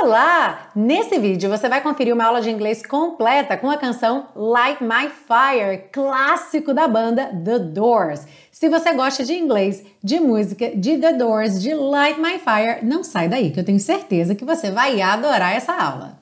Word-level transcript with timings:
Olá! 0.00 0.70
Nesse 0.74 1.18
vídeo 1.18 1.50
você 1.50 1.68
vai 1.68 1.80
conferir 1.80 2.14
uma 2.14 2.24
aula 2.24 2.40
de 2.40 2.50
inglês 2.50 2.84
completa 2.84 3.58
com 3.58 3.70
a 3.70 3.76
canção 3.76 4.26
Light 4.34 4.82
My 4.82 5.08
Fire, 5.10 5.84
clássico 5.92 6.72
da 6.72 6.88
banda 6.88 7.26
The 7.26 7.58
Doors. 7.58 8.26
Se 8.50 8.68
você 8.70 8.94
gosta 8.94 9.22
de 9.22 9.34
inglês, 9.34 9.84
de 10.02 10.18
música, 10.18 10.70
de 10.74 10.96
The 10.96 11.12
Doors, 11.12 11.62
de 11.62 11.74
Light 11.74 12.18
My 12.18 12.38
Fire, 12.38 12.84
não 12.84 13.04
sai 13.04 13.28
daí 13.28 13.50
que 13.50 13.60
eu 13.60 13.64
tenho 13.64 13.78
certeza 13.78 14.34
que 14.34 14.46
você 14.46 14.70
vai 14.70 15.00
adorar 15.00 15.54
essa 15.54 15.74
aula. 15.74 16.18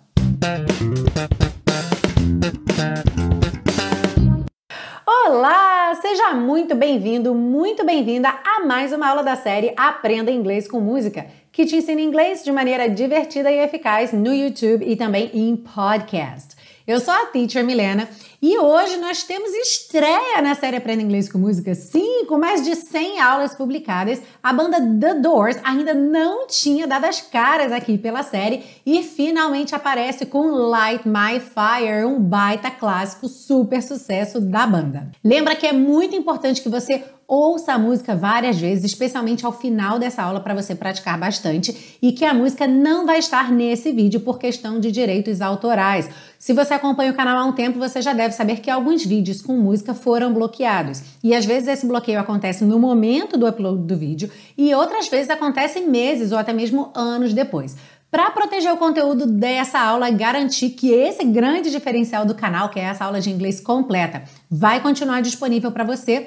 Olá! 5.07 5.95
Seja 6.03 6.35
muito 6.35 6.75
bem-vindo, 6.75 7.35
muito 7.35 7.85
bem-vinda 7.85 8.29
a 8.45 8.65
mais 8.67 8.93
uma 8.93 9.09
aula 9.09 9.23
da 9.23 9.37
série 9.37 9.73
Aprenda 9.77 10.31
Inglês 10.31 10.69
com 10.69 10.81
Música 10.81 11.27
que 11.61 11.67
te 11.67 11.77
ensina 11.77 12.01
inglês 12.01 12.43
de 12.43 12.51
maneira 12.51 12.89
divertida 12.89 13.51
e 13.53 13.59
eficaz 13.59 14.15
no 14.15 14.33
YouTube 14.33 14.83
e 14.83 14.97
também 14.97 15.31
em 15.35 15.55
podcast. 15.55 16.57
Eu 16.87 16.99
sou 16.99 17.13
a 17.13 17.27
Teacher 17.27 17.63
Milena 17.63 18.09
e 18.41 18.59
hoje 18.59 18.97
nós 18.97 19.25
temos 19.25 19.51
estreia 19.51 20.41
na 20.41 20.55
série 20.55 20.79
Aprenda 20.79 21.03
Inglês 21.03 21.31
com 21.31 21.37
Música. 21.37 21.75
Sim, 21.75 22.25
com 22.25 22.39
mais 22.39 22.65
de 22.65 22.75
100 22.75 23.21
aulas 23.21 23.55
publicadas, 23.55 24.23
a 24.43 24.55
banda 24.55 24.79
The 24.81 25.21
Doors 25.21 25.59
ainda 25.63 25.93
não 25.93 26.47
tinha 26.47 26.87
dado 26.87 27.05
as 27.05 27.21
caras 27.21 27.71
aqui 27.73 27.99
pela 27.99 28.23
série 28.23 28.65
e 28.87 29.03
finalmente 29.03 29.75
aparece 29.75 30.25
com 30.25 30.47
Light 30.47 31.07
My 31.07 31.39
Fire, 31.39 32.07
um 32.07 32.19
baita 32.19 32.71
clássico, 32.71 33.29
super 33.29 33.83
sucesso 33.83 34.41
da 34.41 34.67
banda. 34.67 35.11
Lembra 35.23 35.55
que 35.55 35.67
é 35.67 35.75
muito 35.75 36.17
importante 36.17 36.63
que 36.63 36.71
você 36.71 37.05
ouça 37.31 37.75
a 37.75 37.79
música 37.79 38.17
várias 38.17 38.59
vezes, 38.59 38.85
especialmente 38.85 39.47
ao 39.47 39.53
final 39.53 40.01
dessa 40.01 40.21
aula 40.21 40.41
para 40.41 40.53
você 40.53 40.75
praticar 40.75 41.17
bastante, 41.17 41.97
e 42.03 42.11
que 42.11 42.25
a 42.25 42.35
música 42.35 42.67
não 42.67 43.07
vai 43.07 43.21
estar 43.21 43.53
nesse 43.53 43.93
vídeo 43.93 44.19
por 44.19 44.37
questão 44.37 44.81
de 44.81 44.91
direitos 44.91 45.41
autorais. 45.41 46.11
Se 46.41 46.53
você 46.53 46.75
acompanha 46.75 47.13
o 47.13 47.15
canal 47.15 47.39
há 47.39 47.45
um 47.45 47.53
tempo, 47.53 47.79
você 47.79 48.03
já 48.03 48.13
deve 48.13 48.35
saber 48.35 48.57
que 48.61 48.69
alguns 48.69 49.05
vídeos 49.05 49.41
com 49.41 49.53
música 49.53 49.95
foram 49.95 50.35
bloqueados. 50.35 51.03
E 51.23 51.33
às 51.33 51.45
vezes 51.45 51.69
esse 51.69 51.87
bloqueio 51.87 52.19
acontece 52.19 52.65
no 52.65 52.81
momento 52.81 53.37
do 53.37 53.47
upload 53.47 53.85
do 53.85 53.97
vídeo 53.97 54.29
e 54.59 54.75
outras 54.75 55.07
vezes 55.07 55.31
acontece 55.31 55.81
meses 55.83 56.33
ou 56.33 56.39
até 56.39 56.53
mesmo 56.53 56.91
anos 56.97 57.33
depois. 57.33 57.77
Para 58.11 58.29
proteger 58.33 58.73
o 58.73 58.77
conteúdo 58.77 59.25
dessa 59.25 59.79
aula 59.79 60.11
e 60.11 60.15
garantir 60.15 60.71
que 60.71 60.91
esse 60.91 61.25
grande 61.25 61.71
diferencial 61.71 62.27
do 62.27 62.35
canal, 62.35 62.69
que 62.69 62.81
é 62.81 62.83
essa 62.83 63.05
aula 63.05 63.21
de 63.21 63.31
inglês 63.31 63.61
completa, 63.61 64.25
vai 64.51 64.81
continuar 64.81 65.21
disponível 65.21 65.71
para 65.71 65.85
você, 65.85 66.27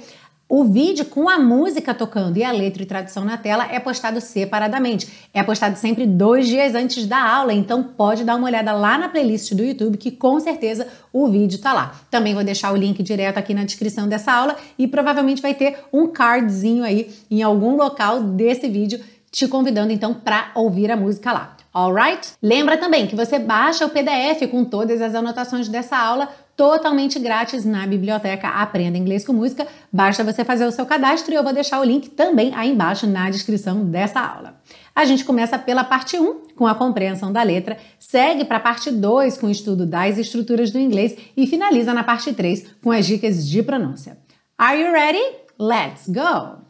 o 0.55 0.65
vídeo 0.65 1.05
com 1.05 1.27
a 1.27 1.39
música 1.39 1.95
tocando 1.95 2.37
e 2.37 2.43
a 2.43 2.51
letra 2.51 2.83
e 2.83 2.85
tradução 2.85 3.25
na 3.25 3.37
tela 3.37 3.65
é 3.71 3.79
postado 3.79 4.21
separadamente. 4.21 5.11
É 5.33 5.41
postado 5.41 5.79
sempre 5.79 6.05
dois 6.05 6.47
dias 6.47 6.75
antes 6.75 7.07
da 7.07 7.19
aula, 7.19 7.51
então 7.51 7.81
pode 7.81 8.23
dar 8.23 8.35
uma 8.35 8.45
olhada 8.45 8.71
lá 8.71 8.95
na 8.95 9.09
playlist 9.09 9.55
do 9.55 9.63
YouTube 9.63 9.97
que 9.97 10.11
com 10.11 10.39
certeza 10.39 10.87
o 11.11 11.27
vídeo 11.27 11.57
tá 11.57 11.73
lá. 11.73 11.95
Também 12.11 12.35
vou 12.35 12.43
deixar 12.43 12.71
o 12.71 12.75
link 12.75 13.01
direto 13.01 13.39
aqui 13.39 13.51
na 13.51 13.63
descrição 13.63 14.07
dessa 14.07 14.31
aula 14.31 14.55
e 14.77 14.87
provavelmente 14.87 15.41
vai 15.41 15.55
ter 15.55 15.75
um 15.91 16.05
cardzinho 16.05 16.83
aí 16.83 17.09
em 17.31 17.41
algum 17.41 17.75
local 17.75 18.21
desse 18.21 18.69
vídeo 18.69 18.99
te 19.31 19.47
convidando 19.47 19.91
então 19.91 20.13
para 20.13 20.51
ouvir 20.53 20.91
a 20.91 20.95
música 20.95 21.33
lá. 21.33 21.57
Alright? 21.73 22.33
Lembra 22.39 22.77
também 22.77 23.07
que 23.07 23.15
você 23.15 23.39
baixa 23.39 23.83
o 23.83 23.89
PDF 23.89 24.47
com 24.51 24.63
todas 24.63 25.01
as 25.01 25.15
anotações 25.15 25.67
dessa 25.67 25.97
aula 25.97 26.29
totalmente 26.55 27.19
grátis 27.19 27.65
na 27.65 27.85
biblioteca 27.87 28.47
Aprenda 28.47 28.97
Inglês 28.97 29.25
com 29.25 29.33
Música. 29.33 29.67
Basta 29.91 30.23
você 30.23 30.45
fazer 30.45 30.65
o 30.65 30.71
seu 30.71 30.85
cadastro 30.85 31.33
e 31.33 31.35
eu 31.35 31.43
vou 31.43 31.53
deixar 31.53 31.79
o 31.79 31.83
link 31.83 32.09
também 32.09 32.53
aí 32.55 32.69
embaixo 32.69 33.07
na 33.07 33.29
descrição 33.29 33.85
dessa 33.85 34.19
aula. 34.19 34.61
A 34.95 35.05
gente 35.05 35.25
começa 35.25 35.57
pela 35.57 35.83
parte 35.83 36.17
1, 36.17 36.53
com 36.55 36.67
a 36.67 36.75
compreensão 36.75 37.33
da 37.33 37.41
letra, 37.41 37.77
segue 37.99 38.45
para 38.45 38.57
a 38.57 38.61
parte 38.61 38.91
2 38.91 39.37
com 39.37 39.47
o 39.47 39.51
estudo 39.51 39.85
das 39.85 40.17
estruturas 40.17 40.71
do 40.71 40.79
inglês 40.79 41.15
e 41.35 41.47
finaliza 41.47 41.93
na 41.93 42.03
parte 42.03 42.31
3 42.31 42.75
com 42.83 42.91
as 42.91 43.05
dicas 43.05 43.47
de 43.47 43.63
pronúncia. 43.63 44.17
Are 44.57 44.79
you 44.79 44.91
ready? 44.91 45.23
Let's 45.59 46.07
go! 46.07 46.61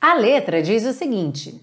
A 0.00 0.14
letra 0.14 0.62
diz 0.62 0.84
o 0.84 0.92
seguinte: 0.92 1.60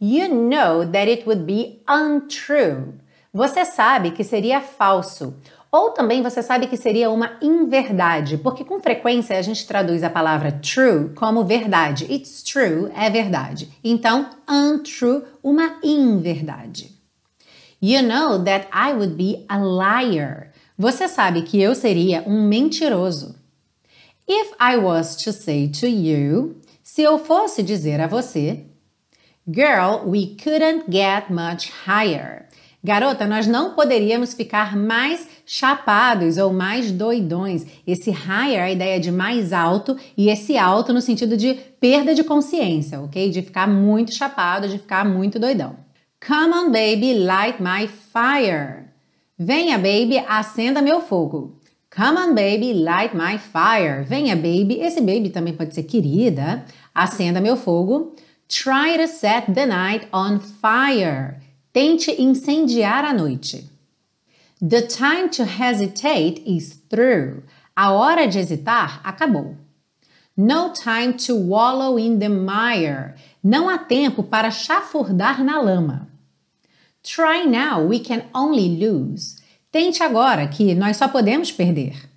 You 0.00 0.28
know 0.28 0.86
that 0.86 1.10
it 1.10 1.24
would 1.26 1.42
be 1.44 1.82
untrue. 1.88 2.94
Você 3.32 3.64
sabe 3.64 4.12
que 4.12 4.24
seria 4.24 4.60
falso. 4.60 5.36
Ou 5.76 5.90
também 5.90 6.22
você 6.22 6.42
sabe 6.42 6.68
que 6.68 6.76
seria 6.78 7.10
uma 7.10 7.36
inverdade, 7.42 8.38
porque 8.38 8.64
com 8.64 8.80
frequência 8.80 9.38
a 9.38 9.42
gente 9.42 9.66
traduz 9.66 10.02
a 10.02 10.08
palavra 10.08 10.50
true 10.50 11.10
como 11.14 11.44
verdade. 11.44 12.10
It's 12.10 12.42
true 12.42 12.90
é 12.96 13.10
verdade. 13.10 13.68
Então, 13.84 14.30
untrue, 14.48 15.24
uma 15.42 15.76
inverdade. 15.84 16.98
You 17.78 18.02
know 18.02 18.42
that 18.42 18.68
I 18.72 18.94
would 18.94 19.16
be 19.16 19.44
a 19.50 19.58
liar. 19.58 20.50
Você 20.78 21.08
sabe 21.08 21.42
que 21.42 21.60
eu 21.60 21.74
seria 21.74 22.24
um 22.26 22.48
mentiroso. 22.48 23.36
If 24.26 24.54
I 24.58 24.78
was 24.78 25.14
to 25.24 25.30
say 25.30 25.68
to 25.68 25.86
you, 25.86 26.56
se 26.82 27.02
eu 27.02 27.18
fosse 27.18 27.62
dizer 27.62 28.00
a 28.00 28.06
você, 28.06 28.64
Girl, 29.46 30.00
we 30.06 30.36
couldn't 30.42 30.90
get 30.90 31.28
much 31.28 31.70
higher. 31.84 32.45
Garota, 32.86 33.26
nós 33.26 33.48
não 33.48 33.74
poderíamos 33.74 34.32
ficar 34.32 34.76
mais 34.76 35.26
chapados 35.44 36.38
ou 36.38 36.52
mais 36.52 36.92
doidões. 36.92 37.66
Esse 37.84 38.12
higher, 38.12 38.62
a 38.62 38.70
ideia 38.70 39.00
de 39.00 39.10
mais 39.10 39.52
alto, 39.52 39.96
e 40.16 40.28
esse 40.28 40.56
alto 40.56 40.92
no 40.92 41.00
sentido 41.00 41.36
de 41.36 41.54
perda 41.80 42.14
de 42.14 42.22
consciência, 42.22 43.00
ok? 43.00 43.28
De 43.28 43.42
ficar 43.42 43.66
muito 43.66 44.14
chapado, 44.14 44.68
de 44.68 44.78
ficar 44.78 45.04
muito 45.04 45.36
doidão. 45.36 45.74
Come 46.24 46.54
on, 46.54 46.70
baby, 46.70 47.14
light 47.14 47.60
my 47.60 47.88
fire. 47.88 48.84
Venha, 49.36 49.76
baby, 49.78 50.18
acenda 50.18 50.80
meu 50.80 51.00
fogo. 51.00 51.60
Come 51.90 52.18
on, 52.18 52.34
baby, 52.36 52.72
light 52.72 53.16
my 53.16 53.36
fire. 53.36 54.04
Venha, 54.04 54.36
baby. 54.36 54.78
Esse 54.80 55.00
baby 55.00 55.30
também 55.30 55.54
pode 55.54 55.74
ser 55.74 55.82
querida. 55.82 56.64
Acenda 56.94 57.40
meu 57.40 57.56
fogo. 57.56 58.14
Try 58.48 58.96
to 58.96 59.08
set 59.08 59.52
the 59.52 59.66
night 59.66 60.06
on 60.12 60.38
fire. 60.38 61.45
Tente 61.76 62.10
incendiar 62.10 63.04
a 63.04 63.12
noite. 63.12 63.68
The 64.62 64.80
time 64.80 65.28
to 65.28 65.44
hesitate 65.44 66.42
is 66.46 66.80
through. 66.88 67.42
A 67.76 67.92
hora 67.92 68.26
de 68.26 68.38
hesitar 68.38 69.02
acabou. 69.04 69.58
No 70.34 70.72
time 70.72 71.12
to 71.26 71.36
wallow 71.36 71.98
in 71.98 72.18
the 72.18 72.30
mire. 72.30 73.14
Não 73.44 73.68
há 73.68 73.76
tempo 73.76 74.22
para 74.22 74.50
chafurdar 74.50 75.44
na 75.44 75.60
lama. 75.60 76.08
Try 77.02 77.44
now, 77.44 77.82
we 77.82 78.00
can 78.00 78.24
only 78.34 78.70
lose. 78.78 79.36
Tente 79.70 80.02
agora 80.02 80.48
que 80.48 80.74
nós 80.74 80.96
só 80.96 81.08
podemos 81.08 81.52
perder 81.52 82.08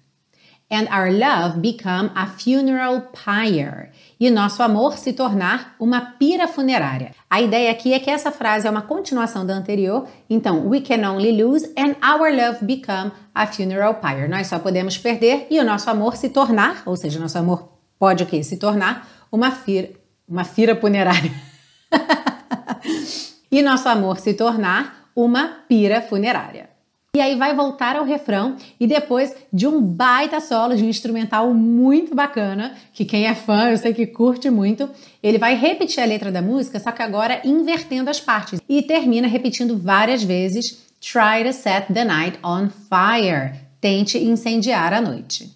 and 0.69 0.87
our 0.89 1.11
love 1.11 1.61
become 1.61 2.11
a 2.15 2.27
funeral 2.27 3.01
pyre. 3.01 3.91
E 4.19 4.29
nosso 4.29 4.61
amor 4.61 4.97
se 4.97 5.13
tornar 5.13 5.75
uma 5.79 6.01
pira 6.01 6.45
funerária. 6.45 7.11
A 7.29 7.39
ideia 7.39 7.71
aqui 7.71 7.93
é 7.93 7.99
que 7.99 8.09
essa 8.09 8.33
frase 8.33 8.67
é 8.67 8.69
uma 8.69 8.81
continuação 8.81 9.45
da 9.45 9.53
anterior, 9.53 10.09
então 10.29 10.67
we 10.67 10.81
can 10.81 11.09
only 11.09 11.41
lose 11.41 11.65
and 11.77 11.95
our 12.05 12.29
love 12.29 12.65
become 12.65 13.13
a 13.33 13.47
funeral 13.47 13.95
pyre. 13.95 14.27
Nós 14.27 14.47
só 14.47 14.59
podemos 14.59 14.97
perder 14.97 15.47
e 15.49 15.57
o 15.57 15.63
nosso 15.63 15.89
amor 15.89 16.17
se 16.17 16.27
tornar, 16.29 16.83
ou 16.85 16.97
seja, 16.97 17.17
nosso 17.17 17.37
amor 17.37 17.69
pode 17.97 18.23
o 18.23 18.25
quê? 18.25 18.43
Se 18.43 18.57
tornar 18.57 19.07
uma 19.31 19.51
fira, 19.51 19.91
uma 20.27 20.43
fira 20.43 20.75
funerária. 20.75 21.31
e 23.49 23.61
nosso 23.61 23.87
amor 23.87 24.19
se 24.19 24.33
tornar 24.33 25.11
uma 25.15 25.47
pira 25.65 26.01
funerária. 26.01 26.68
E 27.15 27.21
aí 27.21 27.35
vai 27.35 27.55
voltar 27.55 27.95
ao 27.95 28.05
refrão 28.05 28.55
e 28.79 28.85
depois 28.85 29.35
de 29.51 29.65
um 29.65 29.81
baita 29.81 30.39
solo 30.39 30.75
de 30.75 30.85
instrumental 30.85 31.51
muito 31.53 32.13
bacana, 32.13 32.75
que 32.93 33.03
quem 33.03 33.25
é 33.25 33.33
fã, 33.33 33.71
eu 33.71 33.77
sei 33.77 33.95
que 33.95 34.05
curte 34.05 34.49
muito, 34.49 34.87
ele 35.21 35.39
vai 35.39 35.55
repetir 35.55 36.03
a 36.03 36.05
letra 36.05 36.31
da 36.31 36.41
música, 36.41 36.79
só 36.79 36.91
que 36.91 37.01
agora 37.01 37.41
invertendo 37.43 38.11
as 38.11 38.19
partes. 38.19 38.61
E 38.69 38.83
termina 38.83 39.27
repetindo 39.27 39.75
várias 39.75 40.21
vezes 40.21 40.87
Try 41.01 41.45
to 41.45 41.53
set 41.53 41.93
the 41.93 42.03
night 42.03 42.37
on 42.43 42.69
fire. 42.69 43.53
Tente 43.79 44.17
incendiar 44.17 44.93
a 44.93 44.99
noite. 44.99 45.55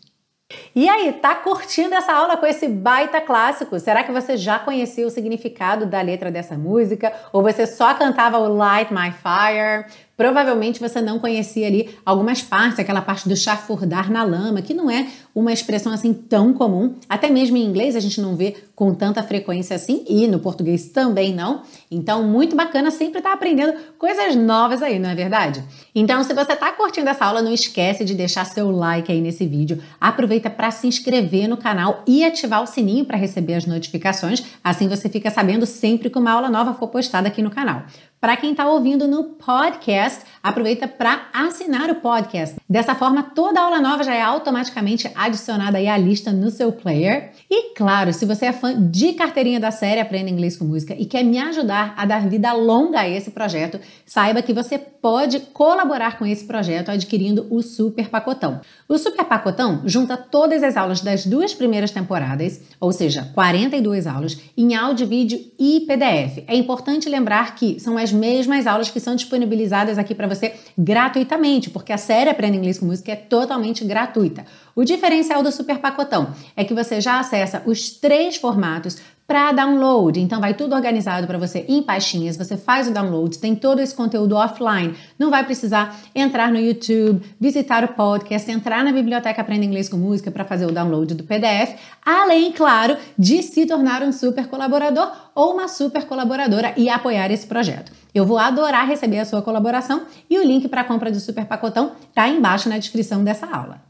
E 0.74 0.88
aí, 0.88 1.12
tá 1.13 1.36
curtindo 1.36 1.94
essa 1.94 2.13
aula 2.13 2.38
com 2.38 2.45
esse 2.45 2.68
baita 2.68 3.19
clássico? 3.19 3.77
Será 3.80 4.04
que 4.04 4.12
você 4.12 4.38
já 4.38 4.57
conhecia 4.57 5.06
o 5.06 5.10
significado 5.10 5.86
da 5.86 6.01
letra 6.01 6.31
dessa 6.31 6.57
música? 6.57 7.12
Ou 7.33 7.42
você 7.42 7.66
só 7.68 7.94
cantava 7.94 8.38
o 8.38 8.56
Light 8.56 8.94
My 8.94 9.12
Fire? 9.12 9.86
Provavelmente 10.24 10.80
você 10.80 11.02
não 11.02 11.20
conhecia 11.20 11.68
ali 11.68 12.00
algumas 12.06 12.42
partes, 12.42 12.80
aquela 12.80 13.02
parte 13.02 13.28
do 13.28 13.36
chafurdar 13.36 14.10
na 14.10 14.24
lama, 14.24 14.62
que 14.62 14.74
não 14.74 14.90
é 14.90 15.06
uma 15.35 15.51
expressão 15.51 15.91
assim 15.91 16.13
tão 16.13 16.53
comum. 16.53 16.95
Até 17.09 17.30
mesmo 17.30 17.57
em 17.57 17.65
inglês 17.65 17.95
a 17.95 18.00
gente 18.00 18.21
não 18.21 18.35
vê 18.35 18.56
com 18.75 18.94
tanta 18.94 19.21
frequência 19.24 19.75
assim, 19.75 20.03
e 20.07 20.27
no 20.27 20.39
português 20.39 20.89
também 20.89 21.33
não. 21.33 21.62
Então, 21.91 22.24
muito 22.24 22.56
bacana 22.56 22.89
sempre 22.89 23.19
estar 23.19 23.30
tá 23.30 23.35
aprendendo 23.35 23.74
coisas 23.97 24.35
novas 24.35 24.81
aí, 24.81 24.97
não 24.97 25.09
é 25.09 25.15
verdade? 25.15 25.63
Então, 25.94 26.24
se 26.24 26.33
você 26.33 26.53
está 26.53 26.71
curtindo 26.71 27.09
essa 27.09 27.25
aula, 27.25 27.41
não 27.41 27.53
esquece 27.53 28.03
de 28.03 28.15
deixar 28.15 28.45
seu 28.45 28.71
like 28.71 29.12
aí 29.12 29.21
nesse 29.21 29.45
vídeo. 29.45 29.81
Aproveita 30.01 30.50
para 30.50 30.71
se 30.71 30.88
inscrever 30.88 31.47
no 31.47 31.57
canal 31.57 32.03
e 32.07 32.24
ativar 32.24 32.63
o 32.63 32.68
sininho 32.68 33.06
para 33.06 33.18
receber 33.18 33.53
as 33.53 33.65
notificações. 33.65 34.44
Assim 34.63 34.88
você 34.88 35.07
fica 35.07 35.29
sabendo 35.29 35.65
sempre 35.65 36.09
que 36.09 36.18
uma 36.18 36.31
aula 36.31 36.50
nova 36.50 36.74
for 36.74 36.88
postada 36.88 37.27
aqui 37.27 37.41
no 37.41 37.51
canal. 37.51 37.83
Para 38.24 38.38
quem 38.38 38.51
está 38.51 38.65
ouvindo 38.65 39.06
no 39.06 39.25
podcast, 39.36 40.21
aproveita 40.41 40.88
para 40.88 41.27
assinar 41.33 41.89
o 41.89 41.95
podcast. 41.95 42.56
Dessa 42.74 42.96
forma, 42.96 43.22
toda 43.22 43.62
aula 43.62 43.80
nova 43.80 44.04
já 44.04 44.16
é 44.16 44.22
automaticamente 44.24 45.08
adicionada 45.14 45.78
aí 45.78 45.88
à 45.88 45.96
lista 45.96 46.31
no 46.31 46.50
seu 46.50 46.72
player. 46.72 47.30
E 47.48 47.75
claro, 47.75 48.12
se 48.12 48.25
você 48.25 48.48
é 48.48 48.52
fã 48.52 48.74
de 48.90 49.14
carteirinha 49.14 49.60
da 49.60 49.70
série 49.70 50.02
Aprenda 50.02 50.31
Inglês 50.31 50.58
com 50.58 50.66
Música 50.66 50.96
e 50.98 51.06
quer 51.06 51.22
me 51.22 51.38
ajudar 51.38 51.94
a 51.96 52.04
dar 52.04 52.28
vida 52.28 52.52
longa 52.52 53.02
a 53.02 53.08
esse 53.08 53.30
projeto, 53.30 53.80
saiba 54.08 54.42
que 54.42 54.52
você 54.52 54.80
pode 54.80 55.40
colaborar 55.40 56.18
com 56.18 56.25
esse 56.25 56.46
projeto 56.46 56.90
adquirindo 56.90 57.46
o 57.52 57.62
Super 57.62 58.10
Pacotão. 58.10 58.62
O 58.90 58.98
Super 58.98 59.25
Pacotão 59.25 59.84
junta 59.86 60.18
todas 60.18 60.64
as 60.64 60.75
aulas 60.75 61.02
das 61.02 61.28
duas 61.28 61.54
primeiras 61.54 61.92
temporadas, 61.92 62.60
ou 62.80 62.92
seja, 62.92 63.30
42 63.36 64.08
aulas, 64.08 64.36
em 64.58 64.74
áudio, 64.74 65.06
vídeo 65.06 65.40
e 65.60 65.81
PDF. 65.81 66.44
É 66.48 66.56
importante 66.56 67.08
lembrar 67.08 67.54
que 67.54 67.80
são 67.80 68.00
as 68.00 68.12
mesmas 68.12 68.66
aulas 68.66 68.90
que 68.90 69.00
são 69.00 69.16
disponibilizadas 69.16 70.00
aqui 70.00 70.16
para 70.16 70.28
você 70.28 70.56
gratuitamente, 70.75 71.70
porque 71.70 71.94
a 71.94 71.98
série 72.00 72.31
Aprenda 72.31 72.62
Inglês 72.63 72.80
com 72.80 72.86
Música 72.86 73.12
é 73.12 73.15
totalmente 73.15 73.83
gratuita. 73.86 74.45
O 74.75 74.83
diferencial 74.83 75.44
do 75.44 75.51
Super 75.51 75.77
Pacotão 75.77 76.33
é 76.56 76.63
que 76.63 76.74
você 76.74 77.00
já 77.00 77.19
acessa 77.19 77.62
os 77.65 77.92
três 77.92 78.38
formatos 78.38 78.98
para 79.28 79.52
download. 79.52 80.20
Então 80.20 80.40
vai 80.40 80.54
tudo 80.54 80.75
organizado 80.75 81.25
para 81.25 81.38
você 81.38 81.66
em 81.68 81.81
pastinhas, 81.81 82.38
você 82.38 82.58
faz 82.58 82.88
o 82.88 82.92
download, 82.92 83.38
tem 83.40 83.56
todo 83.56 83.80
esse 83.80 83.96
conteúdo 83.96 84.36
offline. 84.36 84.96
Não 85.18 85.30
vai 85.30 85.44
precisar 85.44 85.96
entrar 86.14 86.52
no 86.52 86.60
YouTube, 86.60 87.22
visitar 87.40 87.84
o 87.84 87.90
podcast, 87.90 88.50
entrar 88.52 88.84
na 88.84 88.92
biblioteca 88.92 89.42
Aprenda 89.42 89.66
Inglês 89.66 89.90
com 89.90 89.98
Música 89.98 90.30
para 90.30 90.44
fazer 90.44 90.66
o 90.66 90.72
download 90.72 91.14
do 91.16 91.24
PDF, 91.24 91.75
além, 92.06 92.52
claro, 92.52 92.98
de 93.18 93.42
se 93.42 93.66
tornar 93.66 94.04
um 94.04 94.12
super 94.12 94.48
colaborador 94.48 95.12
ou 95.34 95.54
uma 95.54 95.68
super 95.68 96.06
colaboradora 96.06 96.74
e 96.78 96.90
apoiar 96.90 97.31
esse 97.31 97.48
projeto. 97.48 97.92
Eu 98.14 98.25
vou 98.25 98.38
adorar 98.38 98.88
receber 98.88 99.20
a 99.20 99.25
sua 99.25 99.42
colaboração 99.42 100.04
e 100.30 100.38
o 100.38 100.44
link 100.44 100.68
para 100.68 100.81
a 100.81 100.84
compra 100.84 101.12
do 101.12 101.20
Super 101.20 101.46
Pacotão 101.46 101.94
está 102.10 102.28
embaixo 102.28 102.70
na 102.70 102.78
descrição 102.78 103.24
dessa 103.24 103.48
aula. 103.48 103.81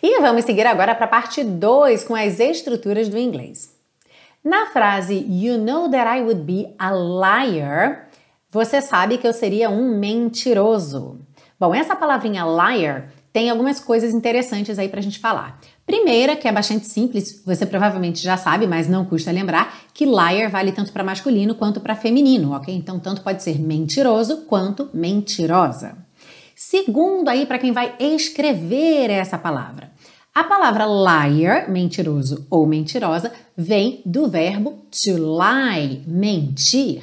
E 0.00 0.20
vamos 0.20 0.44
seguir 0.44 0.66
agora 0.66 0.94
para 0.94 1.06
a 1.06 1.08
parte 1.08 1.42
2 1.42 2.04
com 2.04 2.14
as 2.14 2.38
estruturas 2.38 3.08
do 3.08 3.18
inglês. 3.18 3.71
Na 4.44 4.66
frase 4.66 5.24
You 5.28 5.56
know 5.56 5.88
that 5.88 6.18
I 6.18 6.20
would 6.20 6.42
be 6.42 6.74
a 6.76 6.90
liar, 6.90 8.08
você 8.50 8.80
sabe 8.80 9.16
que 9.16 9.26
eu 9.26 9.32
seria 9.32 9.70
um 9.70 9.96
mentiroso. 9.96 11.20
Bom, 11.60 11.72
essa 11.72 11.94
palavrinha 11.94 12.44
liar 12.44 13.12
tem 13.32 13.48
algumas 13.48 13.78
coisas 13.78 14.12
interessantes 14.12 14.80
aí 14.80 14.88
para 14.88 14.98
a 14.98 15.02
gente 15.02 15.20
falar. 15.20 15.60
Primeira, 15.86 16.34
que 16.34 16.48
é 16.48 16.52
bastante 16.52 16.88
simples, 16.88 17.40
você 17.46 17.64
provavelmente 17.64 18.20
já 18.20 18.36
sabe, 18.36 18.66
mas 18.66 18.88
não 18.88 19.04
custa 19.04 19.30
lembrar, 19.30 19.76
que 19.94 20.04
liar 20.04 20.50
vale 20.50 20.72
tanto 20.72 20.92
para 20.92 21.04
masculino 21.04 21.54
quanto 21.54 21.80
para 21.80 21.94
feminino, 21.94 22.52
ok? 22.52 22.74
Então, 22.74 22.98
tanto 22.98 23.22
pode 23.22 23.44
ser 23.44 23.60
mentiroso 23.60 24.38
quanto 24.46 24.90
mentirosa. 24.92 25.96
Segundo, 26.56 27.28
aí, 27.28 27.46
para 27.46 27.60
quem 27.60 27.70
vai 27.70 27.94
escrever 28.00 29.08
essa 29.08 29.38
palavra. 29.38 29.91
A 30.34 30.44
palavra 30.44 30.86
liar, 30.86 31.70
mentiroso 31.70 32.46
ou 32.48 32.66
mentirosa, 32.66 33.30
vem 33.54 34.00
do 34.06 34.28
verbo 34.28 34.82
to 34.90 35.10
lie, 35.18 36.02
mentir. 36.06 37.02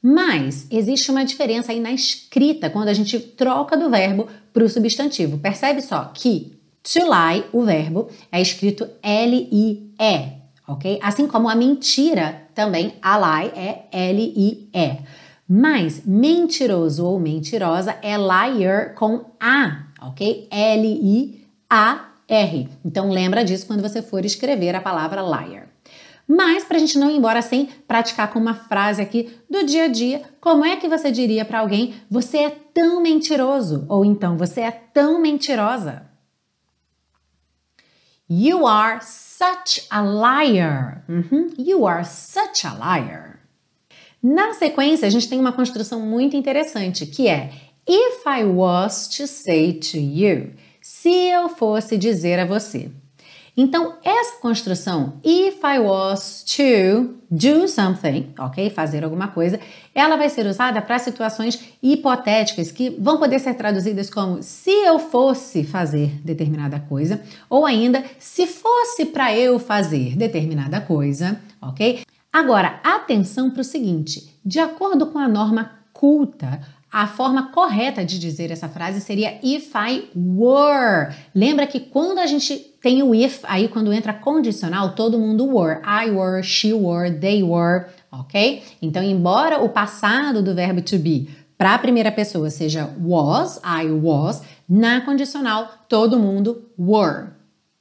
Mas 0.00 0.64
existe 0.70 1.10
uma 1.10 1.24
diferença 1.24 1.72
aí 1.72 1.80
na 1.80 1.90
escrita 1.90 2.70
quando 2.70 2.86
a 2.86 2.94
gente 2.94 3.18
troca 3.18 3.76
do 3.76 3.90
verbo 3.90 4.28
para 4.52 4.62
o 4.62 4.68
substantivo. 4.68 5.38
Percebe 5.38 5.82
só 5.82 6.04
que 6.14 6.56
to 6.84 7.00
lie, 7.00 7.44
o 7.52 7.64
verbo, 7.64 8.10
é 8.30 8.40
escrito 8.40 8.88
L-I-E, 9.02 10.32
ok? 10.68 11.00
Assim 11.02 11.26
como 11.26 11.48
a 11.48 11.56
mentira 11.56 12.42
também, 12.54 12.94
a 13.02 13.18
lie 13.18 13.50
é 13.56 13.86
L-I-E. 13.90 14.98
Mas 15.48 16.02
mentiroso 16.06 17.04
ou 17.04 17.18
mentirosa 17.18 17.96
é 18.02 18.16
liar 18.16 18.94
com 18.94 19.24
A, 19.40 19.86
ok? 20.00 20.46
L-I-A 20.48 22.07
R. 22.28 22.68
Então 22.84 23.10
lembra 23.10 23.44
disso 23.44 23.66
quando 23.66 23.80
você 23.80 24.02
for 24.02 24.24
escrever 24.24 24.74
a 24.74 24.80
palavra 24.80 25.22
liar. 25.22 25.68
Mas 26.28 26.62
para 26.62 26.76
a 26.76 26.80
gente 26.80 26.98
não 26.98 27.10
ir 27.10 27.16
embora 27.16 27.40
sem 27.40 27.66
praticar 27.86 28.30
com 28.30 28.38
uma 28.38 28.52
frase 28.52 29.00
aqui 29.00 29.34
do 29.48 29.64
dia 29.64 29.84
a 29.84 29.88
dia, 29.88 30.22
como 30.38 30.62
é 30.62 30.76
que 30.76 30.86
você 30.86 31.10
diria 31.10 31.42
para 31.42 31.60
alguém: 31.60 31.94
você 32.10 32.38
é 32.38 32.50
tão 32.50 33.02
mentiroso? 33.02 33.86
Ou 33.88 34.04
então 34.04 34.36
você 34.36 34.60
é 34.60 34.70
tão 34.70 35.18
mentirosa? 35.18 36.06
You 38.28 38.66
are 38.66 39.00
such 39.02 39.86
a 39.88 40.02
liar. 40.02 41.02
Uhum. 41.08 41.50
You 41.56 41.86
are 41.86 42.04
such 42.04 42.66
a 42.66 42.74
liar. 42.74 43.40
Na 44.22 44.52
sequência, 44.52 45.06
a 45.06 45.10
gente 45.10 45.30
tem 45.30 45.40
uma 45.40 45.52
construção 45.52 46.00
muito 46.00 46.36
interessante 46.36 47.06
que 47.06 47.26
é 47.26 47.52
If 47.88 48.26
I 48.26 48.44
was 48.44 49.08
to 49.16 49.26
say 49.26 49.72
to 49.72 49.96
you 49.96 50.52
se 50.90 51.10
eu 51.10 51.50
fosse 51.50 51.98
dizer 51.98 52.38
a 52.38 52.46
você. 52.46 52.90
Então, 53.54 53.96
essa 54.02 54.40
construção, 54.40 55.20
if 55.22 55.58
I 55.62 55.78
was 55.80 56.42
to 56.44 57.14
do 57.30 57.68
something, 57.68 58.32
ok? 58.38 58.70
Fazer 58.70 59.04
alguma 59.04 59.28
coisa, 59.28 59.60
ela 59.94 60.16
vai 60.16 60.30
ser 60.30 60.46
usada 60.46 60.80
para 60.80 60.98
situações 60.98 61.62
hipotéticas 61.82 62.72
que 62.72 62.88
vão 62.88 63.18
poder 63.18 63.38
ser 63.38 63.52
traduzidas 63.52 64.08
como 64.08 64.42
se 64.42 64.70
eu 64.70 64.98
fosse 64.98 65.62
fazer 65.62 66.08
determinada 66.24 66.80
coisa, 66.80 67.20
ou 67.50 67.66
ainda 67.66 68.02
se 68.18 68.46
fosse 68.46 69.04
para 69.04 69.36
eu 69.36 69.58
fazer 69.58 70.16
determinada 70.16 70.80
coisa, 70.80 71.38
ok? 71.60 72.00
Agora, 72.32 72.80
atenção 72.82 73.50
para 73.50 73.60
o 73.60 73.64
seguinte: 73.64 74.34
de 74.42 74.58
acordo 74.58 75.08
com 75.08 75.18
a 75.18 75.28
norma 75.28 75.70
culta, 75.92 76.62
a 76.90 77.06
forma 77.06 77.50
correta 77.52 78.04
de 78.04 78.18
dizer 78.18 78.50
essa 78.50 78.68
frase 78.68 79.00
seria 79.00 79.38
if 79.42 79.72
I 79.74 80.08
were. 80.14 81.14
Lembra 81.34 81.66
que 81.66 81.80
quando 81.80 82.18
a 82.18 82.26
gente 82.26 82.56
tem 82.80 83.02
o 83.02 83.14
if, 83.14 83.44
aí 83.44 83.68
quando 83.68 83.92
entra 83.92 84.12
condicional, 84.14 84.94
todo 84.94 85.18
mundo 85.18 85.46
were. 85.46 85.80
I 85.84 86.10
were, 86.10 86.42
she 86.42 86.72
were, 86.72 87.10
they 87.10 87.42
were, 87.42 87.86
ok? 88.10 88.62
Então, 88.80 89.02
embora 89.02 89.62
o 89.62 89.68
passado 89.68 90.42
do 90.42 90.54
verbo 90.54 90.80
to 90.80 90.98
be 90.98 91.28
para 91.58 91.74
a 91.74 91.78
primeira 91.78 92.12
pessoa 92.12 92.50
seja 92.50 92.88
was, 93.00 93.60
I 93.64 93.90
was, 93.90 94.42
na 94.68 95.00
condicional 95.00 95.68
todo 95.88 96.18
mundo 96.18 96.70
were. 96.78 97.30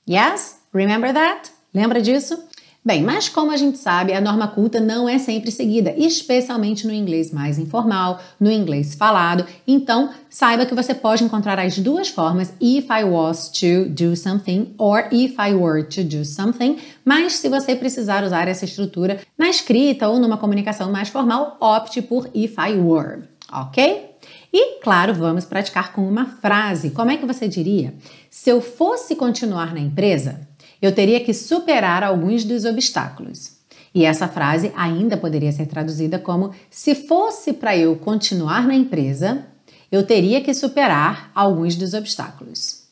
Yes? 0.09 0.59
Remember 0.73 1.13
that? 1.13 1.51
Lembra 1.73 2.01
disso? 2.01 2.46
Bem, 2.87 3.03
mas 3.03 3.27
como 3.27 3.51
a 3.51 3.57
gente 3.57 3.77
sabe, 3.77 4.13
a 4.13 4.21
norma 4.21 4.47
culta 4.47 4.79
não 4.79 5.09
é 5.09 5.17
sempre 5.19 5.51
seguida, 5.51 5.93
especialmente 5.97 6.87
no 6.87 6.93
inglês 6.93 7.33
mais 7.33 7.59
informal, 7.59 8.21
no 8.39 8.49
inglês 8.49 8.95
falado. 8.95 9.45
Então, 9.67 10.09
saiba 10.29 10.65
que 10.65 10.73
você 10.73 10.95
pode 10.95 11.21
encontrar 11.21 11.59
as 11.59 11.77
duas 11.77 12.07
formas, 12.07 12.53
if 12.61 12.85
I 12.89 13.03
was 13.03 13.49
to 13.49 13.89
do 13.89 14.15
something 14.15 14.73
or 14.77 15.09
if 15.11 15.35
I 15.37 15.53
were 15.53 15.83
to 15.83 16.01
do 16.01 16.23
something. 16.23 16.77
Mas 17.03 17.33
se 17.33 17.49
você 17.49 17.75
precisar 17.75 18.23
usar 18.23 18.47
essa 18.47 18.63
estrutura 18.63 19.19
na 19.37 19.49
escrita 19.49 20.07
ou 20.07 20.17
numa 20.17 20.37
comunicação 20.37 20.89
mais 20.89 21.09
formal, 21.09 21.57
opte 21.59 22.01
por 22.01 22.29
if 22.33 22.55
I 22.57 22.71
were, 22.77 23.23
ok? 23.51 24.11
E, 24.53 24.79
claro, 24.81 25.13
vamos 25.13 25.43
praticar 25.43 25.91
com 25.91 26.07
uma 26.07 26.25
frase. 26.25 26.91
Como 26.91 27.11
é 27.11 27.17
que 27.17 27.25
você 27.25 27.49
diria? 27.49 27.93
Se 28.29 28.49
eu 28.49 28.61
fosse 28.61 29.13
continuar 29.13 29.73
na 29.73 29.81
empresa, 29.81 30.46
eu 30.81 30.93
teria 30.93 31.23
que 31.23 31.33
superar 31.33 32.03
alguns 32.03 32.43
dos 32.43 32.65
obstáculos. 32.65 33.57
E 33.93 34.05
essa 34.05 34.27
frase 34.27 34.71
ainda 34.75 35.17
poderia 35.17 35.51
ser 35.51 35.65
traduzida 35.65 36.19
como: 36.19 36.53
se 36.69 36.93
fosse 36.93 37.53
para 37.53 37.75
eu 37.75 37.95
continuar 37.95 38.67
na 38.67 38.75
empresa, 38.75 39.45
eu 39.91 40.05
teria 40.05 40.41
que 40.41 40.53
superar 40.53 41.31
alguns 41.33 41.75
dos 41.75 41.93
obstáculos. 41.93 42.87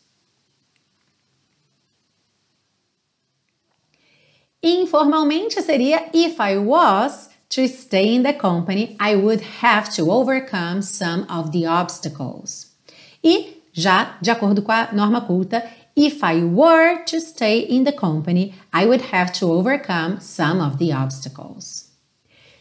Informalmente 4.63 5.61
seria: 5.61 6.09
if 6.11 6.37
I 6.39 6.57
was 6.57 7.29
to 7.49 7.61
stay 7.67 8.15
in 8.15 8.23
the 8.23 8.33
company, 8.33 8.97
I 8.99 9.15
would 9.15 9.43
have 9.61 9.95
to 9.95 10.09
overcome 10.09 10.81
some 10.81 11.25
of 11.29 11.51
the 11.51 11.67
obstacles. 11.67 12.73
E, 13.23 13.61
já 13.71 14.17
de 14.21 14.31
acordo 14.31 14.63
com 14.63 14.71
a 14.71 14.91
norma 14.91 15.21
culta, 15.21 15.63
If 15.97 16.25
I 16.25 16.43
were 16.43 17.05
to 17.05 17.21
stay 17.21 17.59
in 17.59 17.85
the 17.85 17.93
company, 17.93 18.53
I 18.73 18.85
would 18.85 19.13
have 19.13 19.31
to 19.39 19.49
overcome 19.49 20.19
some 20.19 20.59
of 20.59 20.77
the 20.77 20.91
obstacles. 20.91 21.89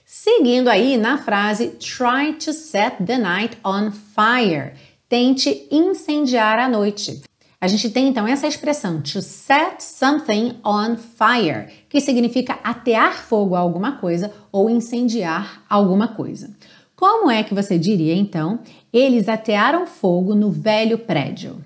Seguindo 0.06 0.68
aí 0.70 0.96
na 0.96 1.18
frase 1.18 1.76
try 1.80 2.34
to 2.34 2.52
set 2.52 3.04
the 3.04 3.18
night 3.18 3.58
on 3.64 3.90
fire. 3.90 4.74
Tente 5.08 5.66
incendiar 5.68 6.60
a 6.60 6.68
noite. 6.68 7.22
A 7.60 7.66
gente 7.66 7.90
tem 7.90 8.06
então 8.06 8.24
essa 8.24 8.46
expressão 8.46 9.02
to 9.02 9.20
set 9.20 9.82
something 9.82 10.60
on 10.64 10.96
fire, 10.96 11.72
que 11.88 12.00
significa 12.00 12.60
atear 12.62 13.20
fogo 13.20 13.56
a 13.56 13.58
alguma 13.58 13.96
coisa 13.98 14.32
ou 14.52 14.70
incendiar 14.70 15.64
alguma 15.68 16.06
coisa. 16.06 16.54
Como 16.94 17.28
é 17.28 17.42
que 17.42 17.52
você 17.52 17.80
diria 17.80 18.14
então? 18.14 18.60
Eles 18.92 19.28
atearam 19.28 19.88
fogo 19.88 20.36
no 20.36 20.52
velho 20.52 20.98
prédio 20.98 21.64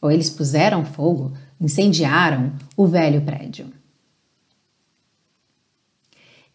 ou 0.00 0.10
eles 0.10 0.30
puseram 0.30 0.84
fogo, 0.84 1.32
incendiaram 1.60 2.52
o 2.76 2.86
velho 2.86 3.22
prédio. 3.22 3.66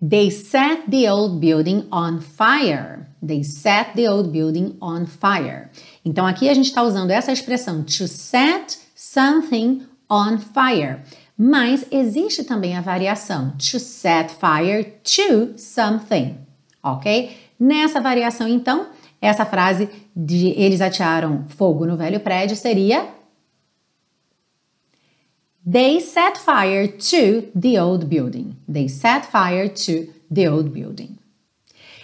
They 0.02 0.32
set 0.32 0.90
the 0.90 1.12
old 1.12 1.40
building 1.40 1.88
on 1.92 2.22
fire. 2.22 3.06
They 3.26 3.44
set 3.44 3.94
the 3.96 4.10
old 4.10 4.32
building 4.32 4.76
on 4.82 5.06
fire. 5.06 5.70
Então 6.04 6.26
aqui 6.26 6.50
a 6.50 6.54
gente 6.56 6.66
está 6.66 6.82
usando 6.82 7.12
essa 7.12 7.32
expressão 7.32 7.84
to 7.84 8.08
set 8.08 8.80
something 8.96 9.84
on 10.10 10.40
fire. 10.40 11.02
Mas 11.38 11.86
existe 11.92 12.44
também 12.44 12.76
a 12.76 12.82
variação 12.82 13.52
to 13.52 13.80
set 13.80 14.32
fire 14.32 14.94
to 15.04 15.58
something, 15.58 16.38
ok? 16.84 17.38
Nessa 17.60 18.00
variação, 18.02 18.48
então, 18.48 18.88
essa 19.22 19.46
frase 19.46 19.88
de 20.16 20.50
eles 20.50 20.82
atearam 20.82 21.46
fogo 21.48 21.86
no 21.86 21.96
velho 21.96 22.20
prédio 22.20 22.56
seria 22.56 23.08
They 25.64 26.00
set 26.00 26.38
fire 26.38 26.88
to 26.88 27.52
the 27.54 27.80
old 27.80 28.10
building. 28.10 28.56
They 28.68 28.88
set 28.88 29.26
fire 29.26 29.70
to 29.70 30.08
the 30.30 30.50
old 30.50 30.72
building. 30.72 31.20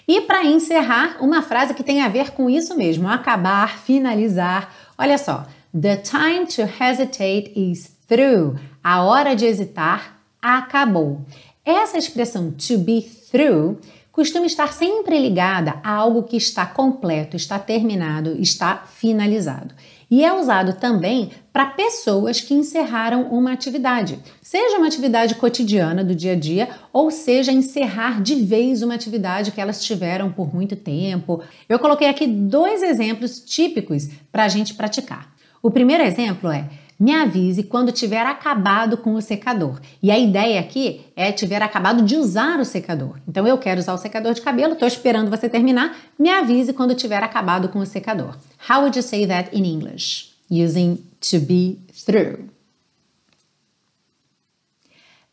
E 0.07 0.21
para 0.21 0.45
encerrar, 0.45 1.17
uma 1.19 1.41
frase 1.41 1.73
que 1.73 1.83
tem 1.83 2.01
a 2.01 2.07
ver 2.07 2.31
com 2.31 2.49
isso 2.49 2.77
mesmo, 2.77 3.09
acabar, 3.09 3.79
finalizar. 3.79 4.71
Olha 4.97 5.17
só. 5.17 5.45
The 5.73 5.97
time 5.97 6.45
to 6.45 6.61
hesitate 6.61 7.51
is 7.55 7.91
through. 8.07 8.59
A 8.83 9.03
hora 9.03 9.35
de 9.35 9.45
hesitar 9.45 10.19
acabou. 10.41 11.25
Essa 11.65 11.97
expressão 11.97 12.51
to 12.51 12.77
be 12.77 13.01
through 13.01 13.79
costuma 14.11 14.45
estar 14.45 14.71
sempre 14.71 15.19
ligada 15.19 15.79
a 15.83 15.91
algo 15.91 16.23
que 16.23 16.37
está 16.37 16.65
completo, 16.65 17.35
está 17.35 17.59
terminado, 17.59 18.39
está 18.39 18.77
finalizado. 18.77 19.75
E 20.09 20.23
é 20.23 20.33
usado 20.33 20.73
também 20.73 21.31
para 21.51 21.65
pessoas 21.65 22.39
que 22.39 22.53
encerraram 22.53 23.23
uma 23.23 23.51
atividade, 23.51 24.17
seja 24.41 24.77
uma 24.77 24.87
atividade 24.87 25.35
cotidiana 25.35 26.03
do 26.03 26.15
dia 26.15 26.31
a 26.31 26.35
dia, 26.35 26.69
ou 26.93 27.11
seja 27.11 27.51
encerrar 27.51 28.21
de 28.21 28.35
vez 28.35 28.81
uma 28.81 28.93
atividade 28.93 29.51
que 29.51 29.59
elas 29.59 29.83
tiveram 29.83 30.31
por 30.31 30.53
muito 30.53 30.75
tempo. 30.75 31.43
Eu 31.67 31.77
coloquei 31.79 32.07
aqui 32.07 32.25
dois 32.25 32.81
exemplos 32.81 33.39
típicos 33.39 34.07
para 34.31 34.45
a 34.45 34.47
gente 34.47 34.75
praticar. 34.75 35.33
O 35.61 35.69
primeiro 35.69 36.03
exemplo 36.03 36.49
é 36.49 36.69
me 36.99 37.13
avise 37.13 37.63
quando 37.63 37.91
tiver 37.91 38.25
acabado 38.25 38.97
com 38.97 39.13
o 39.13 39.21
secador. 39.21 39.79
E 40.01 40.09
a 40.09 40.17
ideia 40.17 40.59
aqui 40.59 41.01
é 41.15 41.31
tiver 41.31 41.61
acabado 41.61 42.01
de 42.01 42.15
usar 42.15 42.59
o 42.59 42.65
secador. 42.65 43.19
Então 43.27 43.45
eu 43.45 43.57
quero 43.57 43.79
usar 43.79 43.93
o 43.93 43.97
secador 43.97 44.33
de 44.33 44.41
cabelo, 44.41 44.73
estou 44.73 44.87
esperando 44.87 45.29
você 45.29 45.47
terminar. 45.47 45.95
Me 46.17 46.29
avise 46.29 46.73
quando 46.73 46.95
tiver 46.95 47.21
acabado 47.21 47.69
com 47.69 47.79
o 47.79 47.85
secador. 47.85 48.35
How 48.57 48.81
would 48.83 48.95
you 48.95 49.01
say 49.01 49.25
that 49.25 49.53
in 49.53 49.65
English? 49.65 50.31
Using 50.49 51.03
to 51.21 51.39
be 51.39 51.79
through. 51.91 52.49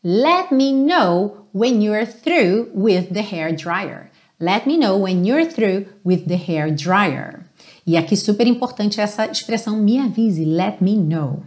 Let 0.03 0.51
me 0.51 0.71
know 0.71 1.47
when 1.51 1.81
you're 1.81 2.05
through 2.05 2.69
with 2.73 3.13
the 3.13 3.23
hair 3.23 3.51
dryer. 3.55 4.11
Let 4.39 4.67
me 4.67 4.77
know 4.77 4.97
when 4.97 5.25
you're 5.25 5.45
through 5.45 5.87
with 6.03 6.27
the 6.27 6.37
hair 6.37 6.69
dryer. 6.69 7.45
E 7.87 7.97
aqui 7.97 8.15
super 8.15 8.45
importante 8.45 8.99
essa 8.99 9.25
expressão 9.25 9.77
me 9.77 9.97
avise, 9.97 10.43
let 10.43 10.77
me 10.81 10.95
know. 10.95 11.43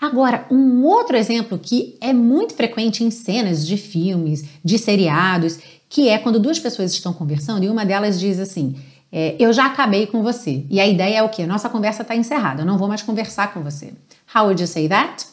Agora, 0.00 0.46
um 0.50 0.84
outro 0.84 1.16
exemplo 1.16 1.58
que 1.58 1.96
é 2.00 2.12
muito 2.12 2.54
frequente 2.54 3.04
em 3.04 3.10
cenas 3.10 3.66
de 3.66 3.76
filmes, 3.76 4.44
de 4.64 4.78
seriados, 4.78 5.58
que 5.88 6.08
é 6.08 6.18
quando 6.18 6.38
duas 6.38 6.58
pessoas 6.58 6.92
estão 6.92 7.12
conversando 7.12 7.64
e 7.64 7.68
uma 7.68 7.84
delas 7.84 8.18
diz 8.18 8.38
assim: 8.38 8.76
é, 9.12 9.36
Eu 9.38 9.52
já 9.52 9.66
acabei 9.66 10.06
com 10.06 10.22
você. 10.22 10.64
E 10.70 10.80
a 10.80 10.86
ideia 10.86 11.18
é 11.18 11.22
o 11.22 11.28
quê? 11.28 11.46
Nossa 11.46 11.68
conversa 11.68 12.02
está 12.02 12.14
encerrada, 12.14 12.62
eu 12.62 12.66
não 12.66 12.78
vou 12.78 12.88
mais 12.88 13.02
conversar 13.02 13.52
com 13.52 13.62
você. 13.62 13.92
How 14.34 14.44
would 14.44 14.60
you 14.60 14.68
say 14.68 14.88
that? 14.88 15.26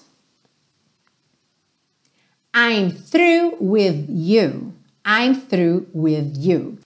I'm 2.55 2.91
through 2.91 3.57
with 3.61 4.07
you. 4.09 4.73
I'm 5.05 5.35
through 5.35 5.87
with 5.93 6.33
you. 6.37 6.79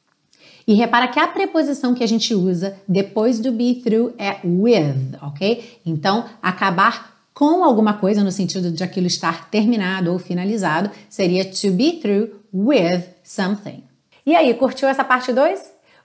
E 0.68 0.74
repara 0.74 1.08
que 1.08 1.20
a 1.20 1.28
preposição 1.28 1.94
que 1.94 2.04
a 2.04 2.08
gente 2.08 2.36
usa 2.36 2.78
depois 2.88 3.40
do 3.40 3.52
be 3.52 3.82
through 3.84 4.14
é 4.18 4.40
with, 4.44 5.18
ok? 5.22 5.80
Então, 5.86 6.26
acabar 6.42 7.18
com 7.34 7.64
alguma 7.64 7.94
coisa 7.94 8.24
no 8.24 8.32
sentido 8.32 8.72
de 8.72 8.84
aquilo 8.84 9.08
estar 9.08 9.50
terminado 9.50 10.12
ou 10.12 10.20
finalizado, 10.20 10.92
seria 11.10 11.46
to 11.46 11.72
be 11.72 11.94
through 11.94 12.30
with 12.54 13.04
something. 13.24 13.84
E 14.26 14.36
aí, 14.36 14.54
curtiu 14.54 14.88
essa 14.88 15.04
parte 15.04 15.34
2? 15.34 15.60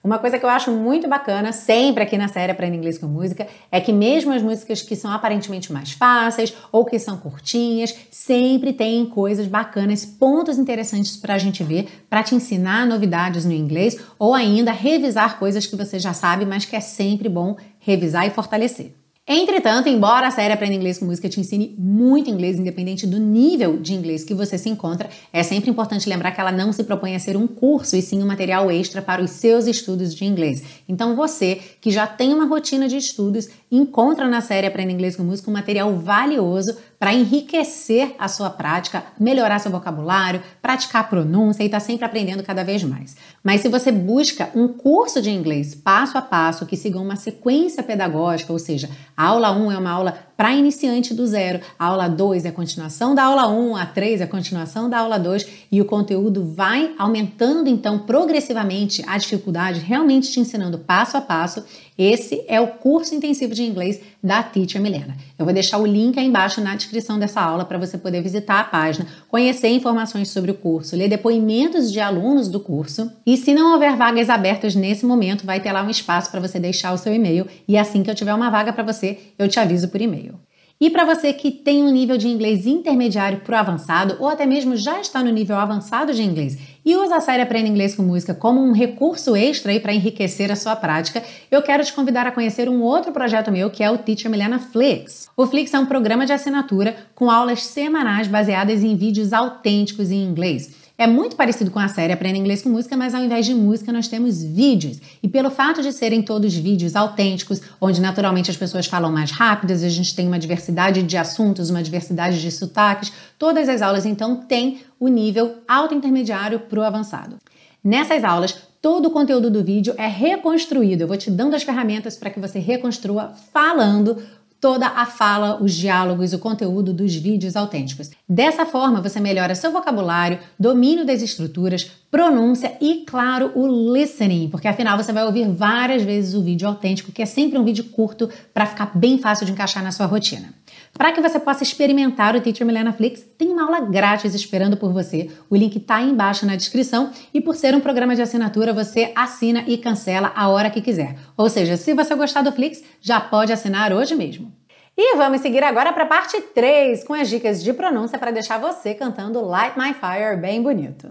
Uma 0.07 0.21
coisa 0.21 0.39
que 0.39 0.45
eu 0.45 0.49
acho 0.49 0.71
muito 0.71 1.09
bacana, 1.09 1.51
sempre 1.51 2.05
aqui 2.05 2.17
na 2.17 2.29
série 2.29 2.53
Aprenda 2.53 2.77
Inglês 2.77 2.97
com 2.97 3.09
Música, 3.09 3.45
é 3.73 3.81
que 3.81 3.93
mesmo 3.93 4.33
as 4.33 4.41
músicas 4.41 4.81
que 4.81 4.95
são 4.95 5.11
aparentemente 5.11 5.73
mais 5.73 5.91
fáceis 5.91 6.55
ou 6.71 6.85
que 6.85 6.97
são 6.97 7.17
curtinhas, 7.17 7.93
sempre 8.09 8.73
tem 8.73 9.05
coisas 9.07 9.49
bacanas, 9.49 10.05
pontos 10.05 10.59
interessantes 10.59 11.17
para 11.17 11.35
a 11.35 11.39
gente 11.39 11.65
ver, 11.65 12.07
para 12.09 12.23
te 12.23 12.37
ensinar 12.37 12.87
novidades 12.87 13.45
no 13.45 13.53
inglês 13.53 13.99
ou 14.17 14.33
ainda 14.33 14.71
revisar 14.71 15.41
coisas 15.41 15.67
que 15.67 15.75
você 15.75 15.99
já 15.99 16.13
sabe, 16.13 16.47
mas 16.47 16.65
que 16.65 16.77
é 16.77 16.81
sempre 16.81 17.29
bom 17.29 17.57
revisar 17.81 18.29
e 18.29 18.31
fortalecer. 18.31 19.06
Entretanto, 19.29 19.89
embora 19.89 20.29
a 20.29 20.31
série 20.31 20.55
Aprenda 20.55 20.77
Inglês 20.77 20.99
com 20.99 21.05
Música 21.05 21.29
te 21.29 21.41
ensine 21.41 21.75
muito 21.77 22.31
inglês, 22.31 22.61
independente 22.61 23.09
do 23.09 23.19
nível 23.19 23.77
de 23.77 23.93
inglês 23.93 24.23
que 24.23 24.33
você 24.33 24.57
se 24.57 24.69
encontra, 24.69 25.11
é 25.33 25.43
sempre 25.43 25.69
importante 25.69 26.09
lembrar 26.09 26.31
que 26.31 26.41
ela 26.41 26.53
não 26.53 26.73
se 26.73 26.85
propõe 26.85 27.17
a 27.17 27.19
ser 27.19 27.37
um 27.37 27.49
curso 27.49 27.97
e 27.97 28.03
sim 28.03 28.23
um 28.23 28.27
material 28.27 28.71
extra 28.71 29.03
para 29.03 29.21
os 29.21 29.33
seus 29.33 29.67
estudos 29.67 30.15
de 30.15 30.25
inglês. 30.25 30.63
Então, 30.89 31.17
você 31.17 31.61
que 31.81 31.91
já 31.91 32.07
tem 32.07 32.33
uma 32.33 32.47
rotina 32.47 32.89
de 32.89 32.97
estudos, 32.97 33.49
encontra 33.71 34.29
na 34.29 34.41
série 34.41 34.67
Aprenda 34.67 34.93
Inglês 34.93 35.17
com 35.17 35.23
Música 35.23 35.51
um 35.51 35.55
material 35.55 35.95
valioso 35.97 36.77
para 36.99 37.13
enriquecer 37.13 38.15
a 38.19 38.29
sua 38.29 38.49
prática, 38.49 39.05
melhorar 39.19 39.59
seu 39.59 39.71
vocabulário, 39.71 40.43
praticar 40.63 41.03
a 41.03 41.07
pronúncia 41.07 41.63
e 41.63 41.67
estar 41.67 41.81
tá 41.81 41.85
sempre 41.85 42.05
aprendendo 42.05 42.43
cada 42.43 42.65
vez 42.65 42.83
mais. 42.83 43.17
Mas 43.43 43.61
se 43.61 43.69
você 43.69 43.93
busca 43.93 44.51
um 44.55 44.69
curso 44.69 45.21
de 45.21 45.31
inglês 45.31 45.75
passo 45.75 46.17
a 46.17 46.23
passo 46.23 46.67
que 46.67 46.77
siga 46.77 46.99
uma 46.99 47.17
sequência 47.17 47.83
pedagógica, 47.83 48.53
ou 48.53 48.59
seja, 48.59 48.89
a 49.17 49.27
aula 49.27 49.53
1 49.53 49.73
é 49.73 49.79
uma 49.79 49.91
aula 49.91 50.19
para 50.37 50.55
iniciante 50.55 51.15
do 51.15 51.27
zero, 51.27 51.61
a 51.79 51.87
aula 51.87 52.09
2 52.09 52.45
é 52.45 52.51
a 52.51 52.53
continuação 52.53 53.15
da 53.15 53.25
aula 53.25 53.49
1, 53.49 53.77
a 53.77 53.87
3 53.87 54.21
é 54.21 54.25
a 54.25 54.29
continuação 54.29 54.91
da 54.91 54.99
aula 54.99 55.19
2 55.19 55.47
e 55.73 55.81
o 55.81 55.87
conteúdo 55.87 56.45
vai 56.45 56.95
aumentando 56.99 57.71
então 57.71 58.01
progressivamente 58.01 59.03
a 59.07 59.17
dificuldade, 59.17 59.81
realmente 59.81 60.31
te 60.31 60.39
ensinando 60.39 60.79
passo 60.79 61.17
a 61.17 61.23
passo 61.23 61.65
esse 61.99 62.45
é 62.47 62.61
o 62.61 62.69
curso 62.69 63.15
intensivo 63.15 63.55
de 63.55 63.63
inglês 63.63 64.01
da 64.23 64.43
Teacher 64.43 64.81
Milena. 64.81 65.17
Eu 65.39 65.45
vou 65.45 65.55
deixar 65.55 65.79
o 65.79 65.87
link 65.87 66.19
aí 66.19 66.27
embaixo 66.27 66.61
na 66.61 66.75
descrição 66.75 67.19
dessa 67.19 67.41
aula 67.41 67.65
para 67.65 67.79
você 67.79 67.97
poder 67.97 68.23
visitar 68.23 68.61
a 68.61 68.65
página, 68.65 69.07
conhecer 69.29 69.69
informações 69.69 70.29
sobre 70.29 70.51
o 70.51 70.55
curso, 70.55 70.97
ler 70.97 71.09
depoimentos 71.09 71.91
de 71.91 72.01
alunos 72.01 72.49
do 72.49 72.61
curso. 72.61 73.11
E 73.25 73.37
se 73.37 73.55
não 73.55 73.73
houver 73.73 73.97
vagas 73.97 74.29
abertas 74.29 74.75
nesse 74.75 75.07
momento, 75.07 75.47
vai 75.47 75.61
ter 75.61 75.73
lá 75.73 75.83
um 75.83 75.91
espaço 75.91 76.31
para 76.31 76.41
você 76.41 76.61
deixar 76.61 76.93
o 76.93 76.99
seu 76.99 77.15
e-mail 77.15 77.47
e 77.67 77.79
assim 77.79 78.03
que 78.03 78.11
eu 78.11 78.15
tiver 78.15 78.35
uma 78.35 78.51
vaga 78.51 78.73
para 78.73 78.85
você, 78.85 79.19
eu 79.39 79.49
te 79.49 79.59
aviso 79.59 79.89
por 79.89 80.01
e-mail. 80.01 80.35
E 80.79 80.91
para 80.91 81.07
você 81.07 81.33
que 81.33 81.51
tem 81.51 81.83
um 81.83 81.91
nível 81.91 82.19
de 82.19 82.29
inglês 82.29 82.67
intermediário 82.67 83.41
para 83.41 83.57
o 83.57 83.59
avançado, 83.59 84.17
ou 84.21 84.29
até 84.29 84.45
mesmo 84.45 84.77
já 84.77 85.01
está 85.01 85.25
no 85.25 85.31
nível 85.31 85.57
avançado 85.57 86.13
de 86.13 86.23
inglês 86.23 86.59
e 86.87 86.95
usa 86.95 87.17
a 87.17 87.21
série 87.21 87.43
Aprenda 87.43 87.69
Inglês 87.69 87.97
com 87.97 88.03
Música 88.05 88.33
como 88.33 88.63
um 88.63 88.71
recurso 88.71 89.35
extra 89.35 89.79
para 89.81 89.93
enriquecer 89.93 90.53
a 90.53 90.57
sua 90.57 90.77
prática, 90.77 91.21
eu 91.51 91.61
quero 91.61 91.85
te 91.85 91.93
convidar 91.93 92.29
a 92.29 92.31
conhecer 92.31 92.69
um 92.69 92.81
outro 92.81 93.11
projeto 93.11 93.51
meu 93.51 93.69
que 93.69 93.83
é 93.83 93.91
o 93.91 93.99
Teacher 93.99 94.31
Milena 94.31 94.61
Flix. 94.61 95.29
O 95.37 95.49
Flix 95.49 95.75
é 95.75 95.81
um 95.81 95.87
programa 95.87 96.25
de 96.25 96.33
assinatura 96.33 96.97
com 97.13 97.29
aulas 97.29 97.65
semanais 97.65 98.29
baseadas 98.29 98.85
em 98.85 98.95
vídeos 98.95 99.33
autênticos 99.33 100.13
em 100.13 100.23
inglês. 100.23 100.86
É 100.99 101.07
muito 101.07 101.37
parecido 101.37 101.71
com 101.71 101.79
a 101.79 101.89
série 101.89 102.15
Aprenda 102.15 102.39
Inglês 102.39 102.63
com 102.63 102.71
Música, 102.71 102.97
mas 102.97 103.15
ao 103.15 103.23
invés 103.23 103.45
de 103.45 103.53
música 103.53 103.93
nós 103.93 104.09
temos 104.09 104.43
vídeos. 104.43 104.99
E 105.23 105.29
pelo 105.29 105.51
fato 105.51 105.83
de 105.83 105.93
serem 105.93 106.23
todos 106.23 106.55
vídeos 106.55 106.97
autênticos, 106.97 107.61
onde 107.79 108.01
naturalmente 108.01 108.51
as 108.51 108.57
pessoas 108.57 108.87
falam 108.87 109.13
mais 109.13 109.31
rápidas, 109.31 109.83
a 109.83 109.91
gente 109.91 110.17
tem 110.17 110.27
uma 110.27 110.39
diversidade 110.39 111.03
de 111.03 111.19
assuntos, 111.19 111.69
uma 111.69 111.83
diversidade 111.83 112.41
de 112.41 112.51
sotaques, 112.51 113.13
todas 113.39 113.69
as 113.69 113.83
aulas 113.83 114.07
então 114.07 114.37
têm 114.37 114.81
o 114.99 115.09
nível 115.09 115.57
alto 115.69 115.95
intermediário 115.95 116.61
para 116.61 116.81
o 116.81 116.83
avançado. 116.83 117.37
Nessas 117.85 118.25
aulas, 118.25 118.57
todo 118.81 119.09
o 119.09 119.11
conteúdo 119.11 119.51
do 119.51 119.63
vídeo 119.63 119.95
é 119.99 120.07
reconstruído. 120.07 121.03
Eu 121.03 121.09
vou 121.09 121.19
te 121.19 121.31
dando 121.31 121.55
as 121.55 121.63
ferramentas 121.63 122.17
para 122.17 122.31
que 122.31 122.41
você 122.41 122.59
reconstrua 122.59 123.35
falando 123.53 124.17
toda 124.61 124.87
a 124.87 125.07
fala, 125.07 125.63
os 125.63 125.75
diálogos, 125.75 126.33
o 126.33 126.39
conteúdo 126.39 126.93
dos 126.93 127.15
vídeos 127.15 127.57
autênticos. 127.57 128.11
Dessa 128.29 128.65
forma, 128.65 129.01
você 129.01 129.21
melhora 129.21 129.55
seu 129.55 129.73
vocabulário, 129.73 130.39
domínio 130.59 131.05
das 131.05 131.23
estruturas, 131.23 131.91
pronúncia 132.11 132.77
e, 132.81 133.05
claro, 133.07 133.53
o 133.55 133.95
listening, 133.95 134.49
porque 134.49 134.69
afinal 134.69 134.97
você 134.97 135.13
vai 135.13 135.25
ouvir 135.25 135.49
várias 135.49 136.03
vezes 136.03 136.35
o 136.35 136.43
vídeo 136.43 136.67
autêntico, 136.67 137.13
que 137.13 137.23
é 137.23 137.27
sempre 137.27 137.59
um 137.59 137.65
vídeo 137.65 137.85
curto 137.85 138.29
para 138.55 138.67
ficar 138.67 138.93
bem 138.95 139.19
fácil 139.19 139.45
de 139.45 139.53
encaixar 139.53 139.83
na 139.83 139.93
sua 139.93 140.07
rotina. 140.07 140.55
Para 140.97 141.13
que 141.13 141.21
você 141.21 141.39
possa 141.39 141.63
experimentar 141.63 142.35
o 142.35 142.41
Teacher 142.41 142.67
Milena 142.67 142.93
Flix, 142.93 143.23
tem 143.37 143.49
uma 143.49 143.65
aula 143.65 143.81
grátis 143.81 144.35
esperando 144.35 144.79
por 144.79 144.93
você. 144.93 145.31
O 145.51 145.55
link 145.55 145.77
está 145.77 145.97
aí 145.97 146.09
embaixo 146.09 146.47
na 146.47 146.57
descrição 146.57 147.11
e 147.35 147.41
por 147.41 147.55
ser 147.55 147.75
um 147.75 147.81
programa 147.81 148.17
de 148.17 148.23
assinatura, 148.23 148.73
você 148.73 149.13
assina 149.15 149.63
e 149.67 149.77
cancela 149.77 150.33
a 150.35 150.49
hora 150.49 150.71
que 150.71 150.81
quiser. 150.81 151.17
Ou 151.37 151.51
seja, 151.51 151.77
se 151.77 151.93
você 151.93 152.15
gostar 152.15 152.43
do 152.43 152.53
Flix, 152.53 152.83
já 153.01 153.21
pode 153.21 153.53
assinar 153.53 153.93
hoje 153.93 154.15
mesmo. 154.15 154.51
E 154.97 155.17
vamos 155.17 155.43
seguir 155.43 155.63
agora 155.63 155.93
para 155.93 156.05
a 156.05 156.07
parte 156.07 156.41
3, 156.41 157.05
com 157.05 157.13
as 157.13 157.29
dicas 157.29 157.63
de 157.63 157.75
pronúncia 157.75 158.19
para 158.19 158.31
deixar 158.31 158.59
você 158.59 158.95
cantando 158.95 159.45
Light 159.45 159.79
My 159.79 159.93
Fire 159.93 160.41
bem 160.41 160.63
bonito. 160.63 161.11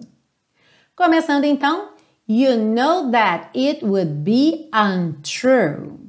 Começando 0.96 1.44
então, 1.44 1.90
you 2.28 2.58
know 2.58 3.12
that 3.12 3.50
it 3.56 3.86
would 3.86 4.12
be 4.24 4.68
untrue. 4.74 6.05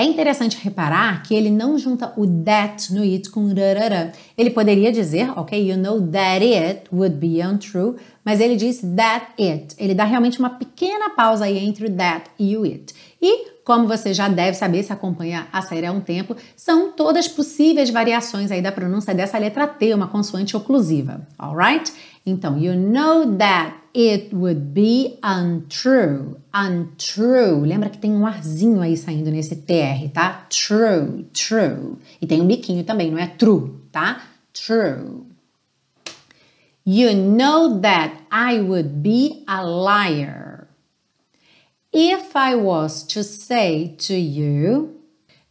É 0.00 0.02
interessante 0.02 0.56
reparar 0.56 1.22
que 1.22 1.34
ele 1.34 1.50
não 1.50 1.76
junta 1.76 2.14
o 2.16 2.26
that 2.42 2.90
no 2.90 3.02
it 3.02 3.28
com 3.28 3.48
rarara. 3.48 4.12
Ele 4.34 4.48
poderia 4.48 4.90
dizer, 4.90 5.28
ok, 5.38 5.70
you 5.70 5.76
know 5.76 6.00
that 6.00 6.42
it 6.42 6.84
would 6.90 7.16
be 7.16 7.46
untrue, 7.46 7.96
mas 8.24 8.40
ele 8.40 8.56
diz 8.56 8.80
that 8.96 9.26
it. 9.38 9.74
Ele 9.76 9.92
dá 9.92 10.04
realmente 10.04 10.38
uma 10.38 10.48
pequena 10.48 11.10
pausa 11.10 11.44
aí 11.44 11.58
entre 11.58 11.84
o 11.84 11.94
that 11.94 12.30
e 12.38 12.56
o 12.56 12.64
it. 12.64 12.94
E, 13.20 13.49
como 13.64 13.86
você 13.86 14.12
já 14.12 14.28
deve 14.28 14.56
saber 14.56 14.82
se 14.82 14.92
acompanha 14.92 15.46
a 15.52 15.62
série 15.62 15.86
há 15.86 15.92
um 15.92 16.00
tempo, 16.00 16.36
são 16.56 16.92
todas 16.92 17.28
possíveis 17.28 17.90
variações 17.90 18.50
aí 18.50 18.62
da 18.62 18.72
pronúncia 18.72 19.14
dessa 19.14 19.38
letra 19.38 19.66
T, 19.66 19.94
uma 19.94 20.08
consoante 20.08 20.56
oclusiva, 20.56 21.26
alright? 21.38 21.92
Então, 22.24 22.58
you 22.58 22.74
know 22.74 23.36
that 23.36 23.74
it 23.96 24.34
would 24.34 24.60
be 24.60 25.18
untrue. 25.24 26.36
Untrue. 26.54 27.66
Lembra 27.66 27.88
que 27.88 27.98
tem 27.98 28.12
um 28.12 28.26
arzinho 28.26 28.80
aí 28.80 28.96
saindo 28.96 29.30
nesse 29.30 29.56
TR, 29.56 30.08
tá? 30.12 30.46
True, 30.48 31.24
true. 31.32 31.96
E 32.20 32.26
tem 32.26 32.40
um 32.40 32.46
biquinho 32.46 32.84
também, 32.84 33.10
não 33.10 33.18
é 33.18 33.26
true, 33.26 33.72
tá? 33.90 34.22
True. 34.52 35.26
You 36.84 37.14
know 37.14 37.80
that 37.80 38.14
I 38.32 38.60
would 38.60 38.88
be 39.02 39.44
a 39.46 39.62
liar. 39.62 40.59
If 41.92 42.36
I 42.36 42.54
was 42.54 43.02
to 43.08 43.24
say 43.24 43.96
to 43.98 44.14
you, 44.14 45.00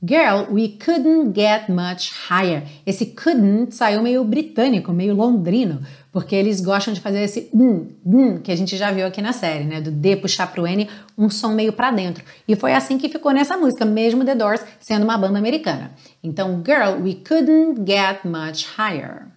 Girl, 0.01 0.48
we 0.50 0.77
couldn't 0.77 1.34
get 1.34 1.67
much 1.67 2.13
higher. 2.29 2.63
Esse 2.86 3.08
couldn't 3.08 3.74
saiu 3.74 4.01
meio 4.01 4.24
britânico, 4.24 4.93
meio 4.93 5.13
londrino, 5.13 5.81
porque 6.10 6.34
eles 6.34 6.62
gostam 6.62 6.93
de 6.93 7.01
fazer 7.01 7.24
esse 7.24 7.50
um, 7.53 7.91
um, 8.05 8.38
que 8.38 8.50
a 8.50 8.55
gente 8.55 8.77
já 8.77 8.89
viu 8.91 9.05
aqui 9.05 9.22
na 9.22 9.34
série, 9.34 9.65
né? 9.65 9.81
Do 9.81 9.91
D 9.91 10.15
puxar 10.15 10.48
pro 10.53 10.65
N, 10.65 10.89
um 11.17 11.29
som 11.29 11.53
meio 11.53 11.74
para 11.74 11.91
dentro. 11.91 12.24
E 12.48 12.55
foi 12.55 12.74
assim 12.74 12.98
que 12.98 13.10
ficou 13.10 13.34
nessa 13.34 13.58
música, 13.58 13.84
mesmo 13.84 14.24
The 14.24 14.36
Doors 14.36 14.63
sendo 14.79 15.03
uma 15.03 15.17
banda 15.17 15.38
americana. 15.38 15.91
Então, 16.24 16.63
Girl, 16.65 17.03
we 17.03 17.15
couldn't 17.15 17.84
get 17.86 18.24
much 18.24 18.65
higher. 18.77 19.27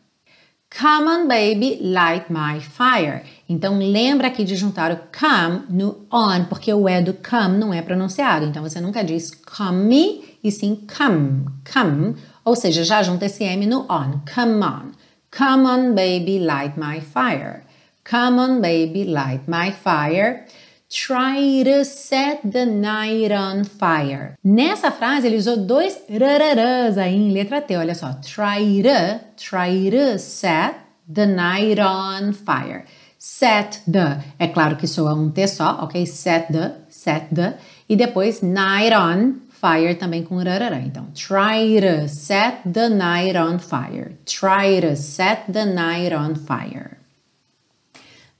Come 0.70 1.06
on, 1.06 1.26
baby, 1.26 1.80
light 1.82 2.32
my 2.32 2.60
fire. 2.60 3.24
Então, 3.52 3.78
lembra 3.78 4.28
aqui 4.28 4.44
de 4.44 4.56
juntar 4.56 4.90
o 4.90 4.96
come 5.12 5.66
no 5.68 6.06
on, 6.10 6.46
porque 6.48 6.72
o 6.72 6.88
E 6.88 7.02
do 7.02 7.12
come 7.12 7.58
não 7.58 7.72
é 7.72 7.82
pronunciado. 7.82 8.46
Então, 8.46 8.62
você 8.62 8.80
nunca 8.80 9.04
diz 9.04 9.30
come 9.30 9.84
me, 9.84 10.24
e 10.42 10.50
sim 10.50 10.86
come, 10.96 11.44
come. 11.70 12.16
Ou 12.46 12.56
seja, 12.56 12.82
já 12.82 13.02
junta 13.02 13.26
esse 13.26 13.44
M 13.44 13.66
no 13.66 13.80
on. 13.90 14.22
Come 14.34 14.64
on. 14.64 14.92
Come 15.30 15.66
on, 15.66 15.94
baby, 15.94 16.38
light 16.38 16.78
my 16.78 17.00
fire. 17.00 17.62
Come 18.10 18.40
on, 18.40 18.60
baby, 18.62 19.04
light 19.04 19.42
my 19.46 19.70
fire. 19.70 20.46
Try 20.88 21.62
to 21.64 21.84
set 21.84 22.40
the 22.42 22.64
night 22.64 23.32
on 23.32 23.64
fire. 23.64 24.34
Nessa 24.42 24.90
frase 24.90 25.26
ele 25.26 25.36
usou 25.36 25.58
dois 25.58 25.98
rararãs 26.08 26.96
aí 26.96 27.14
em 27.14 27.32
letra 27.32 27.60
T. 27.60 27.76
Olha 27.76 27.94
só. 27.94 28.14
Try 28.14 28.82
to, 28.82 29.20
try 29.36 29.90
to 29.90 30.18
set 30.18 30.74
the 31.12 31.26
night 31.26 31.80
on 31.80 32.32
fire. 32.32 32.84
Set 33.24 33.82
the. 33.88 34.20
É 34.36 34.48
claro 34.48 34.74
que 34.74 34.88
soa 34.88 35.14
um 35.14 35.30
T 35.30 35.46
só, 35.46 35.78
ok? 35.84 36.04
Set 36.04 36.52
the, 36.52 36.72
set 36.88 37.32
the. 37.32 37.56
E 37.88 37.94
depois 37.94 38.42
night 38.42 38.92
on 38.92 39.34
fire 39.48 39.94
também 39.94 40.24
com 40.24 40.38
rarará. 40.38 40.80
Então, 40.80 41.06
try 41.14 41.80
to 41.80 42.08
set 42.08 42.68
the 42.68 42.88
night 42.88 43.38
on 43.38 43.60
fire. 43.60 44.16
Try 44.26 44.80
to 44.80 44.96
set 44.96 45.52
the 45.52 45.64
night 45.64 46.12
on 46.12 46.34
fire. 46.34 46.98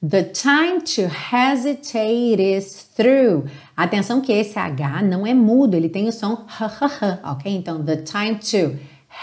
The 0.03 0.25
time 0.25 0.81
to 0.97 1.03
hesitate 1.03 2.41
is 2.41 2.83
through. 2.97 3.49
Atenção 3.77 4.21
que 4.21 4.33
esse 4.33 4.59
H 4.59 5.01
não 5.03 5.25
é 5.25 5.33
mudo, 5.33 5.77
ele 5.77 5.89
tem 5.89 6.09
o 6.09 6.13
som 6.13 6.45
h, 6.45 6.67
h, 6.67 6.87
h, 6.87 7.21
ok? 7.31 7.55
Então, 7.55 7.85
the 7.85 7.99
time 7.99 8.35
to 8.35 8.77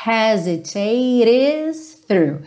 hesitate 0.07 1.27
is 1.27 2.01
through. 2.07 2.43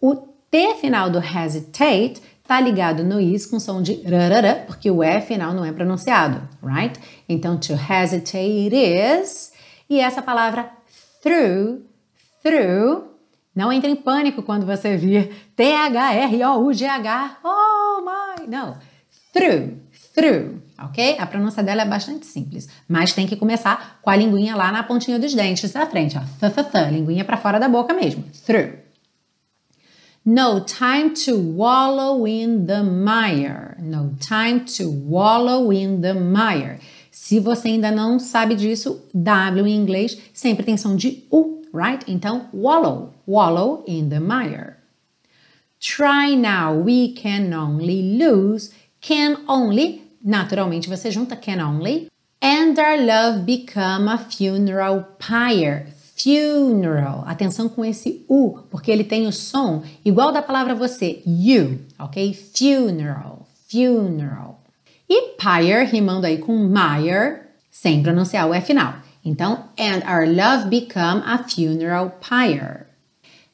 O 0.00 0.16
T 0.50 0.74
final 0.80 1.10
do 1.10 1.20
hesitate 1.20 2.20
tá 2.46 2.60
ligado 2.60 3.02
no 3.02 3.20
is 3.20 3.46
com 3.46 3.58
som 3.58 3.82
de 3.82 4.02
rarara, 4.02 4.64
porque 4.66 4.90
o 4.90 5.02
E 5.02 5.20
final 5.20 5.52
não 5.52 5.64
é 5.64 5.72
pronunciado, 5.72 6.40
right? 6.62 6.98
Então, 7.28 7.58
to 7.58 7.72
hesitate 7.72 8.74
is. 8.74 9.52
E 9.88 10.00
essa 10.00 10.22
palavra 10.22 10.70
through, 11.22 11.82
through, 12.42 13.04
não 13.54 13.72
entre 13.72 13.90
em 13.90 13.96
pânico 13.96 14.42
quando 14.42 14.66
você 14.66 14.96
vir 14.96 15.34
T-H-R-O-U-G-H. 15.56 17.38
Oh 17.42 18.02
my! 18.02 18.46
Não. 18.46 18.76
Through, 19.32 19.78
through, 20.14 20.62
ok? 20.78 21.16
A 21.18 21.26
pronúncia 21.26 21.62
dela 21.62 21.82
é 21.82 21.84
bastante 21.84 22.26
simples, 22.26 22.68
mas 22.88 23.12
tem 23.12 23.26
que 23.26 23.36
começar 23.36 23.98
com 24.00 24.10
a 24.10 24.16
linguinha 24.16 24.54
lá 24.56 24.70
na 24.70 24.82
pontinha 24.82 25.18
dos 25.18 25.34
dentes 25.34 25.72
da 25.72 25.86
frente, 25.86 26.16
ó. 26.16 26.20
Th, 26.20 26.54
th, 26.54 26.70
th, 26.70 26.90
linguinha 26.90 27.24
para 27.24 27.36
fora 27.36 27.58
da 27.58 27.68
boca 27.68 27.92
mesmo. 27.92 28.24
Through. 28.46 28.85
No 30.28 30.58
time 30.58 31.14
to 31.24 31.38
wallow 31.38 32.26
in 32.26 32.66
the 32.66 32.82
mire. 32.82 33.76
No 33.78 34.16
time 34.18 34.64
to 34.76 34.90
wallow 34.90 35.70
in 35.70 36.00
the 36.00 36.14
mire. 36.14 36.80
Se 37.12 37.38
você 37.38 37.68
ainda 37.68 37.92
não 37.92 38.18
sabe 38.18 38.56
disso, 38.56 39.02
W 39.14 39.68
em 39.68 39.76
inglês 39.76 40.18
sempre 40.34 40.64
tem 40.64 40.76
som 40.76 40.96
de 40.96 41.22
U, 41.30 41.62
right? 41.72 42.04
Então, 42.08 42.48
wallow, 42.52 43.14
wallow 43.24 43.84
in 43.86 44.08
the 44.08 44.18
mire. 44.18 44.78
Try 45.78 46.34
now, 46.34 46.74
we 46.74 47.14
can 47.14 47.52
only 47.54 48.18
lose. 48.18 48.72
Can 49.00 49.44
only, 49.46 50.02
naturalmente 50.24 50.88
você 50.88 51.12
junta 51.12 51.36
can 51.36 51.60
only. 51.60 52.10
And 52.42 52.76
our 52.80 52.98
love 52.98 53.46
become 53.46 54.08
a 54.08 54.18
funeral 54.18 55.04
pyre 55.20 55.86
funeral. 56.16 57.24
Atenção 57.26 57.68
com 57.68 57.84
esse 57.84 58.24
U, 58.28 58.58
porque 58.70 58.90
ele 58.90 59.04
tem 59.04 59.26
o 59.26 59.32
som 59.32 59.82
igual 60.04 60.32
da 60.32 60.42
palavra 60.42 60.74
você, 60.74 61.22
you, 61.26 61.80
ok? 61.98 62.34
Funeral, 62.34 63.46
funeral. 63.70 64.62
E 65.08 65.36
pyre, 65.36 65.84
rimando 65.84 66.26
aí 66.26 66.38
com 66.38 66.56
Meyer, 66.56 67.48
sem 67.70 68.02
pronunciar 68.02 68.48
o 68.48 68.54
E 68.54 68.60
final. 68.60 68.94
Então, 69.24 69.64
and 69.78 70.02
our 70.08 70.26
love 70.26 70.68
become 70.68 71.22
a 71.24 71.38
funeral 71.38 72.18
pyre. 72.20 72.86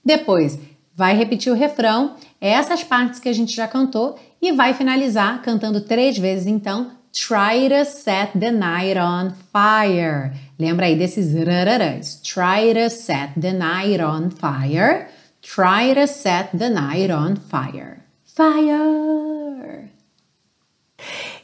Depois, 0.04 0.58
vai 0.94 1.16
repetir 1.16 1.52
o 1.52 1.56
refrão, 1.56 2.16
essas 2.40 2.84
partes 2.84 3.18
que 3.18 3.28
a 3.28 3.32
gente 3.32 3.54
já 3.54 3.66
cantou, 3.66 4.18
e 4.40 4.52
vai 4.52 4.74
finalizar 4.74 5.40
cantando 5.42 5.80
três 5.80 6.18
vezes, 6.18 6.46
então, 6.46 6.90
try 7.12 7.68
to 7.68 7.84
set 7.84 8.32
the 8.38 8.50
night 8.50 8.96
on 8.96 9.32
fire. 9.52 10.32
Lembra 10.58 10.86
aí 10.86 10.96
desses 10.96 11.34
rararãs. 11.34 12.20
Try 12.22 12.72
to 12.74 12.88
set 12.90 13.40
the 13.40 13.52
night 13.52 14.00
on 14.00 14.30
fire. 14.30 15.08
Try 15.42 15.94
to 15.94 16.06
set 16.06 16.56
the 16.56 16.70
night 16.70 17.10
on 17.10 17.36
fire. 17.36 18.02
Fire! 18.24 19.90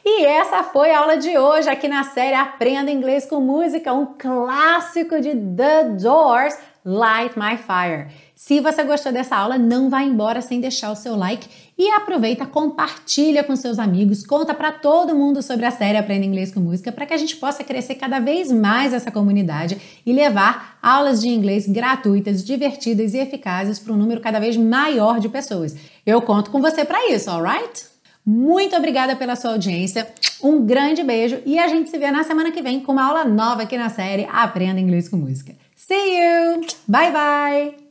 E 0.03 0.25
essa 0.25 0.63
foi 0.63 0.91
a 0.91 1.01
aula 1.01 1.17
de 1.17 1.37
hoje 1.37 1.69
aqui 1.69 1.87
na 1.87 2.03
série 2.03 2.35
Aprenda 2.35 2.89
Inglês 2.89 3.25
com 3.25 3.39
Música, 3.39 3.93
um 3.93 4.07
clássico 4.17 5.21
de 5.21 5.35
The 5.35 5.83
Doors, 6.01 6.57
Light 6.83 7.37
My 7.37 7.57
Fire. 7.57 8.07
Se 8.41 8.61
você 8.61 8.85
gostou 8.85 9.11
dessa 9.11 9.35
aula, 9.35 9.57
não 9.57 9.89
vá 9.89 10.01
embora 10.01 10.39
sem 10.39 10.61
deixar 10.61 10.93
o 10.93 10.95
seu 10.95 11.13
like 11.13 11.45
e 11.77 11.89
aproveita, 11.89 12.45
compartilha 12.45 13.43
com 13.43 13.53
seus 13.53 13.77
amigos, 13.77 14.25
conta 14.25 14.53
para 14.53 14.71
todo 14.71 15.13
mundo 15.13 15.43
sobre 15.43 15.65
a 15.65 15.71
série 15.71 15.97
Aprenda 15.97 16.25
Inglês 16.25 16.53
com 16.53 16.61
Música 16.61 16.89
para 16.89 17.05
que 17.05 17.13
a 17.13 17.17
gente 17.17 17.35
possa 17.35 17.65
crescer 17.65 17.95
cada 17.95 18.17
vez 18.19 18.49
mais 18.49 18.93
essa 18.93 19.11
comunidade 19.11 19.77
e 20.05 20.13
levar 20.13 20.79
aulas 20.81 21.19
de 21.19 21.27
inglês 21.27 21.67
gratuitas, 21.67 22.41
divertidas 22.41 23.13
e 23.13 23.17
eficazes 23.17 23.77
para 23.77 23.91
um 23.91 23.97
número 23.97 24.21
cada 24.21 24.39
vez 24.39 24.55
maior 24.55 25.19
de 25.19 25.27
pessoas. 25.27 25.75
Eu 26.05 26.21
conto 26.21 26.49
com 26.49 26.61
você 26.61 26.85
para 26.85 27.11
isso, 27.11 27.29
alright? 27.29 27.87
Muito 28.25 28.73
obrigada 28.73 29.17
pela 29.17 29.35
sua 29.35 29.51
audiência, 29.51 30.07
um 30.41 30.65
grande 30.65 31.03
beijo 31.03 31.41
e 31.45 31.59
a 31.59 31.67
gente 31.67 31.89
se 31.89 31.97
vê 31.97 32.09
na 32.09 32.23
semana 32.23 32.51
que 32.51 32.61
vem 32.61 32.79
com 32.79 32.93
uma 32.93 33.05
aula 33.05 33.25
nova 33.25 33.63
aqui 33.63 33.77
na 33.77 33.89
série 33.89 34.25
Aprenda 34.31 34.79
Inglês 34.79 35.09
com 35.09 35.17
Música. 35.17 35.53
See 35.75 36.17
you! 36.17 36.61
Bye 36.87 37.11
bye! 37.11 37.88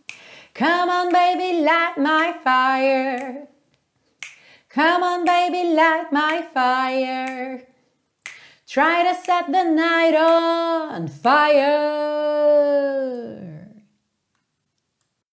Come 0.58 0.90
on, 0.90 1.12
baby, 1.12 1.60
light 1.62 1.96
my 1.98 2.34
fire. 2.42 3.46
Come 4.68 5.04
on, 5.04 5.24
baby, 5.24 5.72
light 5.72 6.10
my 6.10 6.44
fire. 6.52 7.62
Try 8.66 9.04
to 9.04 9.14
set 9.14 9.52
the 9.52 9.62
night 9.62 10.16
on 10.16 11.06
fire. 11.06 11.68